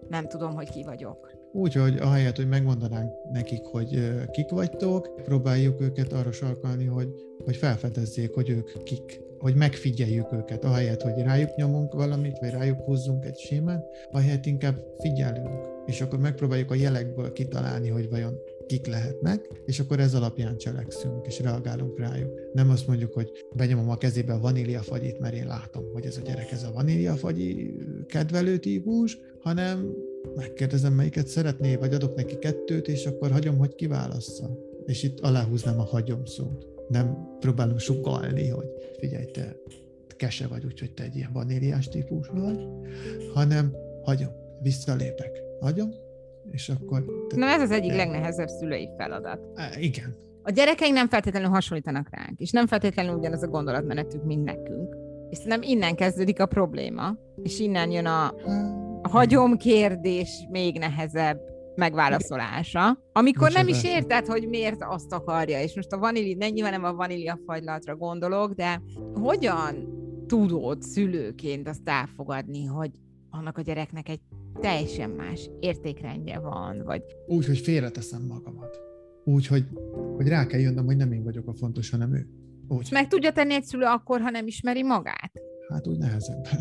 nem 0.09 0.27
tudom, 0.27 0.55
hogy 0.55 0.69
ki 0.69 0.83
vagyok. 0.83 1.31
Úgy, 1.53 1.73
hogy 1.73 1.97
ahelyett, 1.97 2.35
hogy 2.35 2.47
megmondanánk 2.47 3.11
nekik, 3.31 3.63
hogy 3.63 4.11
kik 4.31 4.49
vagytok, 4.49 5.15
próbáljuk 5.23 5.81
őket 5.81 6.13
arra 6.13 6.31
sarkalni, 6.31 6.85
hogy, 6.85 7.07
hogy 7.45 7.55
felfedezzék, 7.55 8.33
hogy 8.33 8.49
ők 8.49 8.83
kik, 8.83 9.21
hogy 9.41 9.55
megfigyeljük 9.55 10.33
őket, 10.33 10.63
ahelyett, 10.63 11.01
hogy 11.01 11.23
rájuk 11.23 11.55
nyomunk 11.55 11.93
valamit, 11.93 12.39
vagy 12.39 12.49
rájuk 12.49 12.81
húzzunk 12.81 13.25
egy 13.25 13.37
sémát, 13.37 13.85
ahelyett 14.11 14.45
inkább 14.45 14.83
figyelünk, 14.99 15.67
és 15.85 16.01
akkor 16.01 16.19
megpróbáljuk 16.19 16.71
a 16.71 16.75
jelekből 16.75 17.31
kitalálni, 17.31 17.89
hogy 17.89 18.09
vajon 18.09 18.39
kik 18.67 18.87
lehetnek, 18.87 19.49
és 19.65 19.79
akkor 19.79 19.99
ez 19.99 20.13
alapján 20.13 20.57
cselekszünk, 20.57 21.25
és 21.25 21.39
reagálunk 21.39 21.99
rájuk. 21.99 22.39
Nem 22.53 22.69
azt 22.69 22.87
mondjuk, 22.87 23.13
hogy 23.13 23.31
benyomom 23.55 23.89
a 23.89 23.97
kezébe 23.97 24.33
a 24.33 24.39
vaníliafagyit, 24.39 25.19
mert 25.19 25.35
én 25.35 25.47
látom, 25.47 25.83
hogy 25.93 26.05
ez 26.05 26.17
a 26.17 26.21
gyerek 26.21 26.51
ez 26.51 26.63
a 26.63 26.71
vaníliafagyi 26.73 27.75
kedvelő 28.07 28.57
típus, 28.57 29.17
hanem 29.39 29.93
megkérdezem, 30.35 30.93
melyiket 30.93 31.27
szeretné, 31.27 31.75
vagy 31.75 31.93
adok 31.93 32.15
neki 32.15 32.37
kettőt, 32.37 32.87
és 32.87 33.05
akkor 33.05 33.31
hagyom, 33.31 33.57
hogy 33.57 33.75
kiválassza. 33.75 34.57
És 34.85 35.03
itt 35.03 35.19
aláhúznám 35.19 35.79
a 35.79 35.83
hagyom 35.83 36.25
szót. 36.25 36.70
Nem 36.91 37.37
próbálom 37.39 37.77
sugalni, 37.77 38.49
hogy 38.49 38.65
figyelj, 38.99 39.25
te 39.25 39.55
kese 40.17 40.47
vagy, 40.47 40.65
úgyhogy 40.65 40.93
te 40.93 41.03
egy 41.03 41.15
ilyen 41.15 41.29
vaníliás 41.33 41.87
típus 41.87 42.27
vagy, 42.27 42.67
hanem 43.33 43.75
hagyom, 44.03 44.29
visszalépek. 44.61 45.41
Hagyom, 45.59 45.89
és 46.51 46.69
akkor... 46.69 47.05
Na 47.35 47.45
ez 47.45 47.61
az 47.61 47.71
egyik 47.71 47.95
legnehezebb 47.95 48.47
szülői 48.47 48.89
feladat. 48.97 49.39
Igen. 49.79 50.15
A 50.43 50.51
gyerekeink 50.51 50.95
nem 50.95 51.07
feltétlenül 51.07 51.49
hasonlítanak 51.49 52.07
ránk, 52.11 52.39
és 52.39 52.51
nem 52.51 52.67
feltétlenül 52.67 53.15
ugyanaz 53.15 53.43
a 53.43 53.47
gondolatmenetük, 53.47 54.23
mint 54.23 54.43
nekünk. 54.43 54.95
És 55.29 55.43
nem 55.43 55.61
innen 55.61 55.95
kezdődik 55.95 56.39
a 56.39 56.45
probléma, 56.45 57.17
és 57.43 57.59
innen 57.59 57.91
jön 57.91 58.05
a, 58.05 58.25
a 59.01 59.09
hagyom 59.09 59.57
kérdés 59.57 60.47
még 60.49 60.79
nehezebb 60.79 61.50
megválaszolása, 61.75 62.99
amikor 63.13 63.51
nem 63.51 63.67
is 63.67 63.83
érted, 63.83 64.25
hogy 64.25 64.47
miért 64.47 64.83
azt 64.83 65.13
akarja, 65.13 65.61
és 65.61 65.75
most 65.75 65.91
a 65.91 65.97
vaníli, 65.97 66.33
nem 66.33 66.49
nyilván 66.49 66.71
nem 66.71 66.83
a 66.83 66.93
vanília 66.93 67.39
fagylatra 67.45 67.95
gondolok, 67.95 68.53
de 68.53 68.81
hogyan 69.13 69.99
tudod 70.27 70.81
szülőként 70.81 71.67
azt 71.67 71.89
elfogadni, 71.89 72.65
hogy 72.65 72.91
annak 73.29 73.57
a 73.57 73.61
gyereknek 73.61 74.09
egy 74.09 74.21
teljesen 74.59 75.09
más 75.09 75.49
értékrendje 75.59 76.39
van, 76.39 76.83
vagy... 76.83 77.01
Úgy, 77.27 77.45
hogy 77.45 77.57
félreteszem 77.57 78.21
magamat. 78.21 78.79
Úgy, 79.23 79.47
hogy, 79.47 79.65
hogy 80.15 80.27
rá 80.27 80.45
kell 80.45 80.59
jönnöm, 80.59 80.85
hogy 80.85 80.97
nem 80.97 81.11
én 81.11 81.23
vagyok 81.23 81.47
a 81.47 81.53
fontos, 81.53 81.89
hanem 81.89 82.13
ő. 82.13 82.27
Úgy. 82.67 82.87
meg 82.91 83.07
tudja 83.07 83.31
tenni 83.31 83.53
egy 83.53 83.63
szülő 83.63 83.85
akkor, 83.85 84.21
ha 84.21 84.29
nem 84.29 84.47
ismeri 84.47 84.83
magát? 84.83 85.31
Hát 85.71 85.87
úgy 85.87 85.97
nehezebben. 85.97 86.59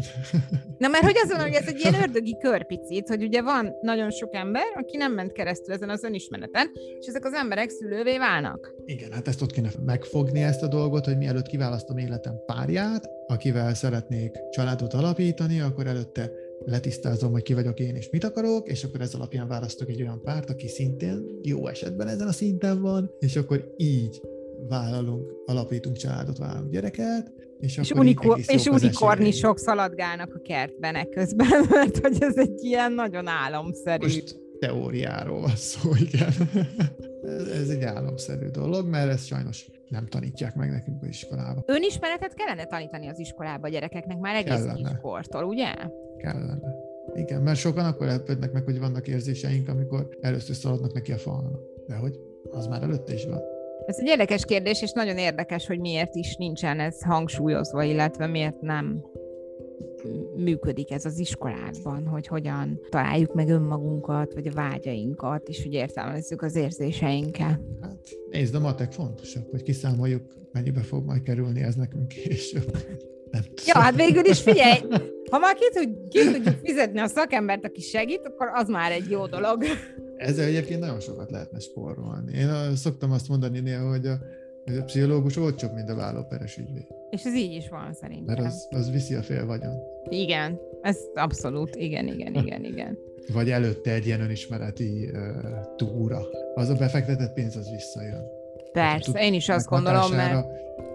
Na 0.79 0.89
mert 0.89 1.05
hogy 1.05 1.17
azon, 1.25 1.41
hogy 1.41 1.53
ez 1.53 1.67
egy 1.67 1.81
ilyen 1.81 1.95
ördögi 2.05 2.37
körpicit, 2.41 3.09
hogy 3.09 3.23
ugye 3.23 3.43
van 3.43 3.75
nagyon 3.81 4.11
sok 4.11 4.35
ember, 4.35 4.65
aki 4.75 4.97
nem 4.97 5.13
ment 5.13 5.33
keresztül 5.33 5.75
ezen 5.75 5.91
az 5.91 6.03
önismereten, 6.03 6.71
és 6.99 7.07
ezek 7.07 7.25
az 7.25 7.33
emberek 7.33 7.71
szülővé 7.71 8.19
válnak. 8.19 8.75
Igen, 8.85 9.13
hát 9.13 9.29
ezt 9.29 9.43
ott 9.43 9.53
kéne 9.53 9.71
megfogni 9.85 10.43
ezt 10.43 10.63
a 10.63 10.69
dolgot, 10.69 11.05
hogy 11.05 11.17
mielőtt 11.17 11.47
kiválasztom 11.47 11.97
életem 11.97 12.35
párját, 12.47 13.09
akivel 13.27 13.75
szeretnék 13.75 14.33
családot 14.51 14.95
alapítani, 14.95 15.61
akkor 15.61 15.87
előtte 15.87 16.31
letisztázom, 16.65 17.33
hogy 17.33 17.43
ki 17.43 17.55
vagyok 17.55 17.81
én 17.81 17.95
és 17.95 18.11
mit 18.11 18.25
akarok, 18.25 18.69
és 18.69 18.85
akkor 18.85 19.01
ez 19.01 19.15
alapján 19.15 19.49
választok 19.49 19.89
egy 19.89 20.03
olyan 20.03 20.23
párt, 20.23 20.51
aki 20.51 20.69
szintén 20.69 21.39
jó 21.43 21.67
esetben 21.67 22.09
ezen 22.09 22.27
a 22.27 22.33
szinten 22.33 22.81
van, 22.81 23.11
és 23.19 23.37
akkor 23.37 23.75
így 23.77 24.21
vállalunk, 24.69 25.33
alapítunk 25.47 25.97
családot, 25.97 26.39
vállalunk 26.39 26.71
gyereket, 26.71 27.33
és, 27.61 27.77
és, 27.77 27.91
unikor- 27.91 28.39
és 28.39 28.67
unikornisok 28.67 29.59
szaladgálnak 29.59 30.35
a 30.35 30.41
kertben 30.43 30.95
ekközben, 30.95 31.65
mert 31.71 31.99
hogy 31.99 32.17
ez 32.21 32.37
egy 32.37 32.63
ilyen 32.63 32.93
nagyon 32.93 33.27
álomszerű. 33.27 34.03
Most 34.03 34.41
teóriáról 34.59 35.41
van 35.41 35.57
szó, 35.57 35.91
igen. 35.95 36.33
ez, 37.39 37.47
ez 37.47 37.69
egy 37.69 37.83
álomszerű 37.83 38.47
dolog, 38.47 38.89
mert 38.89 39.11
ezt 39.11 39.27
sajnos 39.27 39.71
nem 39.89 40.07
tanítják 40.07 40.55
meg 40.55 40.71
nekünk 40.71 41.03
az 41.03 41.09
iskolában. 41.09 41.65
Önismeretet 41.67 42.35
kellene 42.35 42.65
tanítani 42.65 43.09
az 43.09 43.19
iskolába 43.19 43.67
a 43.67 43.71
gyerekeknek 43.71 44.19
már 44.19 44.35
egész 44.35 44.67
kiskortól, 44.75 45.45
ugye? 45.45 45.75
Kellene. 46.17 46.59
Igen, 47.15 47.43
mert 47.43 47.59
sokan 47.59 47.85
akkor 47.85 48.07
lepődnek 48.07 48.53
meg, 48.53 48.65
hogy 48.65 48.79
vannak 48.79 49.09
érzéseink, 49.09 49.69
amikor 49.69 50.09
először 50.21 50.57
szaladnak 50.57 50.93
neki 50.93 51.13
a 51.13 51.19
falnak. 51.19 51.61
De 51.87 51.97
hogy 51.97 52.21
az 52.51 52.67
már 52.67 52.83
előtte 52.83 53.15
is 53.15 53.25
van. 53.25 53.41
Ez 53.91 53.99
egy 53.99 54.07
érdekes 54.07 54.45
kérdés, 54.45 54.83
és 54.83 54.93
nagyon 54.93 55.17
érdekes, 55.17 55.67
hogy 55.67 55.81
miért 55.81 56.15
is 56.15 56.37
nincsen 56.37 56.81
ez 56.81 57.03
hangsúlyozva, 57.03 57.83
illetve 57.83 58.27
miért 58.27 58.61
nem 58.61 59.05
működik 60.37 60.91
ez 60.91 61.05
az 61.05 61.19
iskolákban, 61.19 62.07
hogy 62.07 62.27
hogyan 62.27 62.81
találjuk 62.89 63.35
meg 63.35 63.49
önmagunkat, 63.49 64.35
vagy 64.35 64.47
a 64.47 64.53
vágyainkat, 64.53 65.49
és 65.49 65.63
hogy 65.63 65.73
értelmezzük 65.73 66.43
az 66.43 66.57
érzéseinket. 66.57 67.61
Hát 67.81 68.09
nézd, 68.31 68.55
a 68.55 68.61
matek 68.61 68.93
fontosabb, 68.93 69.51
hogy 69.51 69.63
kiszámoljuk, 69.63 70.23
mennyibe 70.53 70.81
fog 70.81 71.05
majd 71.05 71.23
kerülni 71.23 71.63
ez 71.63 71.75
nekünk 71.75 72.09
később. 72.09 72.77
Nem 73.31 73.43
ja, 73.67 73.79
hát 73.79 73.97
végül 73.97 74.25
is 74.25 74.41
figyelj, 74.41 74.81
ha 75.31 75.39
már 75.39 75.55
ki, 75.55 75.71
tud, 75.73 76.09
ki 76.09 76.33
tudjuk 76.33 76.59
fizetni 76.65 76.99
a 76.99 77.07
szakembert, 77.07 77.65
aki 77.65 77.81
segít, 77.81 78.27
akkor 78.27 78.51
az 78.55 78.69
már 78.69 78.93
egy 78.93 79.11
jó 79.11 79.27
dolog. 79.27 79.65
Ezzel 80.21 80.45
egyébként 80.45 80.81
nagyon 80.81 81.01
sokat 81.01 81.31
lehetne 81.31 81.59
spórolni. 81.59 82.33
Én 82.37 82.77
szoktam 82.77 83.13
azt 83.13 83.29
mondani 83.29 83.61
néha, 83.61 83.89
hogy 83.89 84.07
a, 84.07 84.19
hogy 84.65 84.77
a 84.77 84.85
pszichológus 84.85 85.37
olcsóbb, 85.37 85.75
mint 85.75 85.89
a 85.89 85.95
vállóperes 85.95 86.57
ügyvéd. 86.57 86.87
És 87.11 87.25
ez 87.25 87.35
így 87.35 87.53
is 87.53 87.69
van 87.69 87.93
szerintem. 87.93 88.25
Mert 88.35 88.53
az, 88.53 88.67
az 88.71 88.91
viszi 88.91 89.15
a 89.15 89.23
fél 89.23 89.47
vagyon. 89.47 89.75
Igen, 90.09 90.59
ez 90.83 90.99
abszolút, 91.15 91.77
igen, 91.77 92.07
igen, 92.07 92.35
igen, 92.35 92.65
igen. 92.65 92.99
Vagy 93.33 93.51
előtte 93.51 93.93
egy 93.93 94.07
ilyen 94.07 94.21
önismereti 94.21 95.11
uh, 95.13 95.77
túra. 95.77 96.21
Az 96.55 96.69
a 96.69 96.75
befektetett 96.75 97.33
pénz 97.33 97.57
az 97.57 97.71
visszajön. 97.71 98.23
Persze, 98.73 99.25
én 99.25 99.35
is 99.35 99.49
azt 99.49 99.67
gondolom, 99.67 100.13
mert 100.13 100.47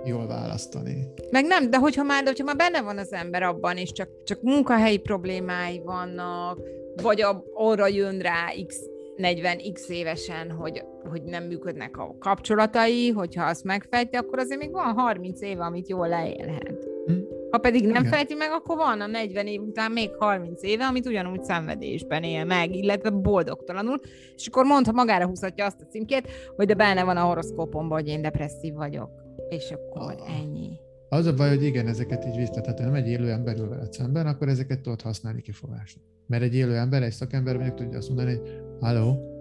jól 0.05 0.27
választani. 0.27 1.07
Meg 1.31 1.45
nem, 1.45 1.69
de 1.69 1.77
hogyha 1.77 2.03
már, 2.03 2.23
de 2.23 2.29
hogyha 2.29 2.45
már 2.45 2.55
benne 2.55 2.81
van 2.81 2.97
az 2.97 3.13
ember 3.13 3.43
abban, 3.43 3.77
és 3.77 3.91
csak, 3.91 4.09
csak 4.23 4.41
munkahelyi 4.41 4.97
problémái 4.97 5.81
vannak, 5.85 6.59
vagy 7.01 7.21
a, 7.21 7.43
arra 7.53 7.88
jön 7.88 8.19
rá 8.19 8.45
x 8.67 8.75
40x 9.17 9.88
évesen, 9.88 10.51
hogy, 10.51 10.84
hogy 11.10 11.23
nem 11.23 11.43
működnek 11.43 11.97
a 11.97 12.15
kapcsolatai, 12.19 13.10
hogyha 13.10 13.45
azt 13.45 13.63
megfejti, 13.63 14.15
akkor 14.15 14.39
azért 14.39 14.60
még 14.60 14.71
van 14.71 14.93
30 14.93 15.41
éve, 15.41 15.63
amit 15.63 15.89
jól 15.89 16.08
leélhet. 16.08 16.88
Hm? 17.06 17.13
Ha 17.51 17.58
pedig 17.58 17.82
nem 17.84 18.04
Igen. 18.04 18.12
fejti 18.12 18.34
meg, 18.34 18.49
akkor 18.51 18.78
van 18.78 19.01
a 19.01 19.08
40 19.08 19.47
év 19.47 19.62
után 19.62 19.91
még 19.91 20.10
30 20.19 20.63
éve, 20.63 20.86
amit 20.86 21.06
ugyanúgy 21.06 21.43
szenvedésben 21.43 22.23
él 22.23 22.45
meg, 22.45 22.75
illetve 22.75 23.10
boldogtalanul, 23.10 23.99
és 24.36 24.47
akkor 24.47 24.65
mondta, 24.65 24.91
magára 24.91 25.25
húzhatja 25.25 25.65
azt 25.65 25.82
a 25.82 25.86
címkét, 25.86 26.28
hogy 26.56 26.65
de 26.65 26.73
benne 26.73 27.04
van 27.04 27.17
a 27.17 27.23
horoszkópomban, 27.23 27.97
hogy 27.99 28.08
én 28.08 28.21
depresszív 28.21 28.73
vagyok. 28.73 29.10
És 29.49 29.71
akkor 29.71 30.01
ah. 30.01 30.39
ennyi. 30.39 30.80
Az 31.10 31.25
a 31.25 31.34
baj, 31.34 31.49
hogy 31.49 31.63
igen, 31.63 31.88
ezeket 31.88 32.25
így 32.25 32.36
visszatett, 32.36 32.78
nem 32.78 32.93
egy 32.93 33.08
élő 33.08 33.30
ember 33.32 33.58
ül 33.58 33.69
veled 33.69 33.93
szemben, 33.93 34.28
akkor 34.28 34.47
ezeket 34.47 34.82
tudod 34.82 35.01
használni 35.01 35.41
kifogásra. 35.41 36.01
Mert 36.28 36.43
egy 36.43 36.56
élő 36.56 36.75
ember, 36.75 37.04
egy 37.04 37.12
szakember 37.12 37.56
mondjuk 37.56 37.75
tudja 37.75 37.97
azt 37.97 38.08
mondani, 38.08 38.36
hogy 38.36 38.64
halló, 38.79 39.33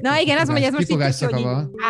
Na 0.00 0.20
igen, 0.20 0.38
az 0.38 0.48
hogy 0.48 0.62
ez 0.62 0.72
most 0.72 0.90
itt, 0.90 1.30
hogy 1.30 1.44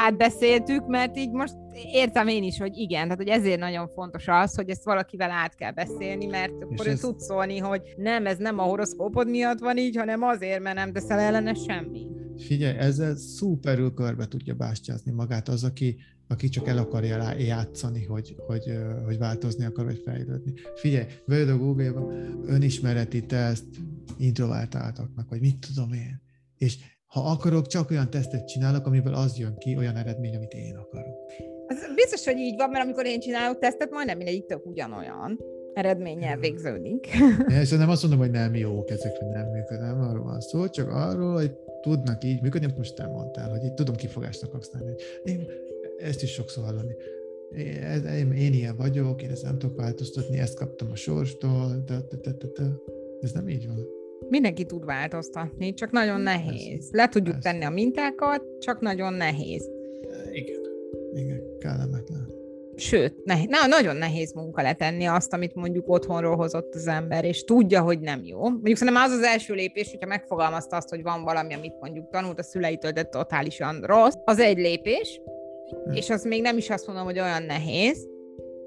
átbeszéltük, 0.05 0.87
mert 0.87 1.17
így 1.17 1.31
most 1.31 1.55
értem 1.93 2.29
én 2.29 2.43
is, 2.43 2.59
hogy 2.59 2.77
igen, 2.77 3.03
tehát 3.03 3.17
hogy 3.17 3.29
ezért 3.29 3.59
nagyon 3.59 3.89
fontos 3.89 4.29
az, 4.29 4.55
hogy 4.55 4.71
ezt 4.71 4.85
valakivel 4.85 5.31
át 5.31 5.55
kell 5.55 5.73
beszélni, 5.73 6.27
mert 6.27 6.53
akkor 6.63 6.87
ő 6.87 6.91
ez... 6.91 7.01
tud 7.01 7.21
szólni, 7.21 7.59
hogy 7.59 7.83
nem, 7.97 8.27
ez 8.27 8.39
nem 8.39 8.59
a 8.59 8.63
horoszkópod 8.63 9.29
miatt 9.29 9.59
van 9.59 9.77
így, 9.77 9.97
hanem 9.97 10.23
azért, 10.23 10.63
mert 10.63 10.77
nem 10.77 10.93
teszel 10.93 11.19
ellene 11.19 11.55
semmi. 11.55 12.07
Figyelj, 12.37 12.77
ezzel 12.77 13.17
szuperül 13.17 13.95
körbe 13.95 14.27
tudja 14.27 14.55
bástyázni 14.55 15.13
magát 15.13 15.49
az, 15.49 15.65
aki, 15.65 15.97
aki 16.29 16.49
csak 16.49 16.69
el 16.69 16.79
akarja 16.79 17.17
rá 17.17 17.33
játszani, 17.33 18.05
hogy, 18.05 18.37
hogy, 18.47 18.79
hogy 19.05 19.19
változni 19.19 19.65
akar, 19.65 19.85
vagy 19.85 20.03
fejlődni. 20.05 20.53
Figyelj, 20.75 21.07
vedd 21.25 21.49
a 21.49 21.57
Google-ba 21.57 22.13
önismereti 22.47 23.27
teszt 23.27 23.67
introvertáltaknak, 24.19 25.29
vagy 25.29 25.41
mit 25.41 25.59
tudom 25.59 25.93
én. 25.93 26.29
És 26.61 26.77
ha 27.07 27.21
akarok, 27.21 27.67
csak 27.67 27.91
olyan 27.91 28.11
tesztet 28.11 28.49
csinálok, 28.49 28.87
amiből 28.87 29.15
az 29.15 29.39
jön 29.39 29.57
ki, 29.59 29.77
olyan 29.77 29.97
eredmény, 29.97 30.37
amit 30.37 30.53
én 30.53 30.77
akarok. 30.77 31.17
Az 31.67 31.77
biztos, 31.95 32.25
hogy 32.25 32.39
így 32.39 32.57
van, 32.57 32.71
mert 32.71 32.85
amikor 32.85 33.07
én 33.07 33.21
csinálok 33.21 33.59
tesztet, 33.59 33.91
majdnem 33.91 34.17
mindegyik 34.17 34.47
tök 34.47 34.67
ugyanolyan 34.67 35.39
eredménnyel 35.75 36.39
végződik. 36.39 37.07
Én 37.49 37.79
nem 37.79 37.89
azt 37.89 38.03
mondom, 38.03 38.21
hogy 38.21 38.31
nem 38.31 38.55
jók 38.55 38.91
ezek, 38.91 39.17
hogy 39.17 39.29
nem 39.29 39.47
működnek, 39.47 39.91
nem 39.91 40.01
arról 40.01 40.25
van 40.25 40.41
szó, 40.41 40.69
csak 40.69 40.89
arról, 40.89 41.33
hogy 41.33 41.53
tudnak 41.81 42.25
így 42.25 42.43
működni, 42.43 42.67
amit 42.67 42.79
most 42.79 42.95
te 42.95 43.07
mondtál, 43.07 43.51
hogy 43.51 43.65
így 43.65 43.75
tudom 43.75 43.95
kifogásnak 43.95 44.53
használni. 44.53 44.95
Én 45.25 45.47
ezt 45.99 46.23
is 46.23 46.33
sokszor 46.33 46.65
hallani. 46.65 46.95
Én, 47.57 48.05
én, 48.05 48.33
én 48.33 48.53
ilyen 48.53 48.77
vagyok, 48.77 49.23
én 49.23 49.31
ezt 49.31 49.43
nem 49.43 49.59
tudok 49.59 49.77
változtatni, 49.77 50.39
ezt 50.39 50.59
kaptam 50.59 50.91
a 50.91 50.97
sorstól, 50.97 51.83
de, 51.87 51.99
de, 52.09 52.17
de, 52.23 52.31
de, 52.31 52.47
de. 52.55 52.71
ez 53.21 53.33
nem 53.33 53.49
így 53.49 53.67
van. 53.67 54.00
Mindenki 54.29 54.65
tud 54.65 54.85
változtatni, 54.85 55.75
csak 55.75 55.91
nagyon 55.91 56.21
nehéz. 56.21 56.89
Le 56.93 57.09
tudjuk 57.09 57.35
Persze. 57.35 57.51
tenni 57.51 57.65
a 57.65 57.71
mintákat, 57.71 58.43
csak 58.59 58.81
nagyon 58.81 59.13
nehéz. 59.13 59.71
Igen, 60.33 60.61
igen, 61.15 61.43
kellemetlen. 61.59 62.39
Sőt, 62.77 63.25
nehéz, 63.25 63.47
na, 63.49 63.67
nagyon 63.67 63.97
nehéz 63.97 64.33
munka 64.33 64.63
letenni 64.63 65.05
azt, 65.05 65.33
amit 65.33 65.55
mondjuk 65.55 65.89
otthonról 65.89 66.37
hozott 66.37 66.75
az 66.75 66.87
ember, 66.87 67.25
és 67.25 67.45
tudja, 67.45 67.83
hogy 67.83 68.01
nem 68.01 68.21
jó. 68.25 68.41
Mondjuk 68.41 68.77
szerintem 68.77 69.03
az 69.03 69.11
az 69.11 69.23
első 69.23 69.55
lépés, 69.55 69.91
hogyha 69.91 70.07
megfogalmazta 70.07 70.77
azt, 70.77 70.89
hogy 70.89 71.03
van 71.03 71.25
valami, 71.25 71.55
amit 71.55 71.81
mondjuk 71.81 72.11
tanult 72.11 72.39
a 72.39 72.43
szüleitől, 72.43 72.91
de 72.91 73.03
totálisan 73.03 73.81
rossz, 73.81 74.15
az 74.25 74.39
egy 74.39 74.59
lépés, 74.59 75.21
hm. 75.85 75.93
és 75.93 76.11
az 76.11 76.25
még 76.25 76.43
nem 76.43 76.57
is 76.57 76.71
azt 76.71 76.87
mondom, 76.87 77.05
hogy 77.05 77.19
olyan 77.19 77.43
nehéz, 77.43 78.09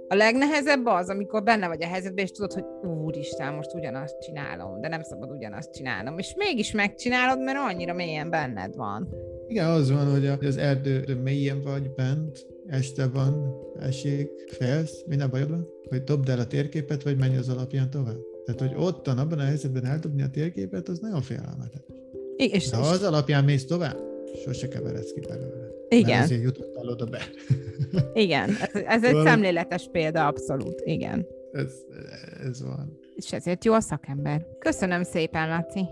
a 0.08 0.16
legnehezebb 0.16 0.86
az, 0.86 1.10
amikor 1.10 1.44
benne 1.44 1.68
vagy 1.68 1.84
a 1.84 1.88
helyzetben, 1.88 2.24
és 2.24 2.32
tudod, 2.32 2.54
hogy 2.54 2.64
úristen, 2.90 3.54
most 3.54 3.74
ugyanazt 3.74 4.20
csinálom, 4.20 4.82
de 4.82 4.88
nem 4.88 5.02
szabad 5.02 5.32
ugyanazt 5.32 5.74
csinálnom. 5.74 6.18
És 6.18 6.34
mégis 6.38 6.72
megcsinálod, 6.72 7.44
mert 7.44 7.58
annyira 7.58 7.94
mélyen 7.94 8.30
benned 8.30 8.76
van. 8.76 9.10
Igen, 9.48 9.70
az 9.70 9.92
van, 9.92 10.12
hogy 10.12 10.26
az 10.26 10.58
erdő 10.58 11.20
mélyen 11.24 11.62
vagy 11.62 11.92
bent, 11.92 12.46
este 12.68 13.08
van, 13.08 13.56
esik, 13.80 14.30
félsz, 14.52 15.04
minden 15.08 15.30
bajod 15.30 15.50
van, 15.50 15.68
hogy 15.90 16.04
dobd 16.04 16.30
el 16.30 16.40
a 16.40 16.48
térképet, 16.48 17.04
vagy 17.04 17.18
menj 17.18 17.38
az 17.38 17.50
alapján 17.50 17.90
tovább. 17.90 18.20
Tehát, 18.46 18.62
hogy 18.62 18.74
ottan, 18.86 19.18
abban 19.18 19.40
a 19.40 19.44
helyzetben 19.44 19.86
eldobni 19.86 20.22
a 20.22 20.30
térképet, 20.30 20.88
az 20.88 21.00
nagyon 21.00 21.22
félelmetes. 21.22 21.82
Igen, 22.36 22.56
és, 22.56 22.70
De 22.70 22.78
az 22.78 23.04
alapján 23.04 23.44
mész 23.44 23.66
tovább, 23.66 23.98
sose 24.44 24.68
keveredsz 24.68 25.12
ki 25.14 25.20
belőle. 25.20 25.63
Igen. 25.94 26.10
Mert 26.10 26.24
ezért 26.24 26.42
jutottál 26.44 26.88
oda 26.88 27.06
be. 27.06 27.22
Igen, 28.14 28.50
ez, 28.50 28.82
ez 28.86 29.04
egy 29.04 29.22
szemléletes 29.24 29.90
példa, 29.92 30.28
abszolút, 30.28 30.82
igen. 30.86 31.26
Ez, 31.52 31.74
ez 32.44 32.64
van. 32.64 33.00
És 33.16 33.34
ezért 33.34 33.66
jó 33.66 33.74
a 33.74 33.80
szakember. 33.82 34.46
Köszönöm 34.60 35.04
szépen, 35.04 35.48
Laci. 35.48 35.86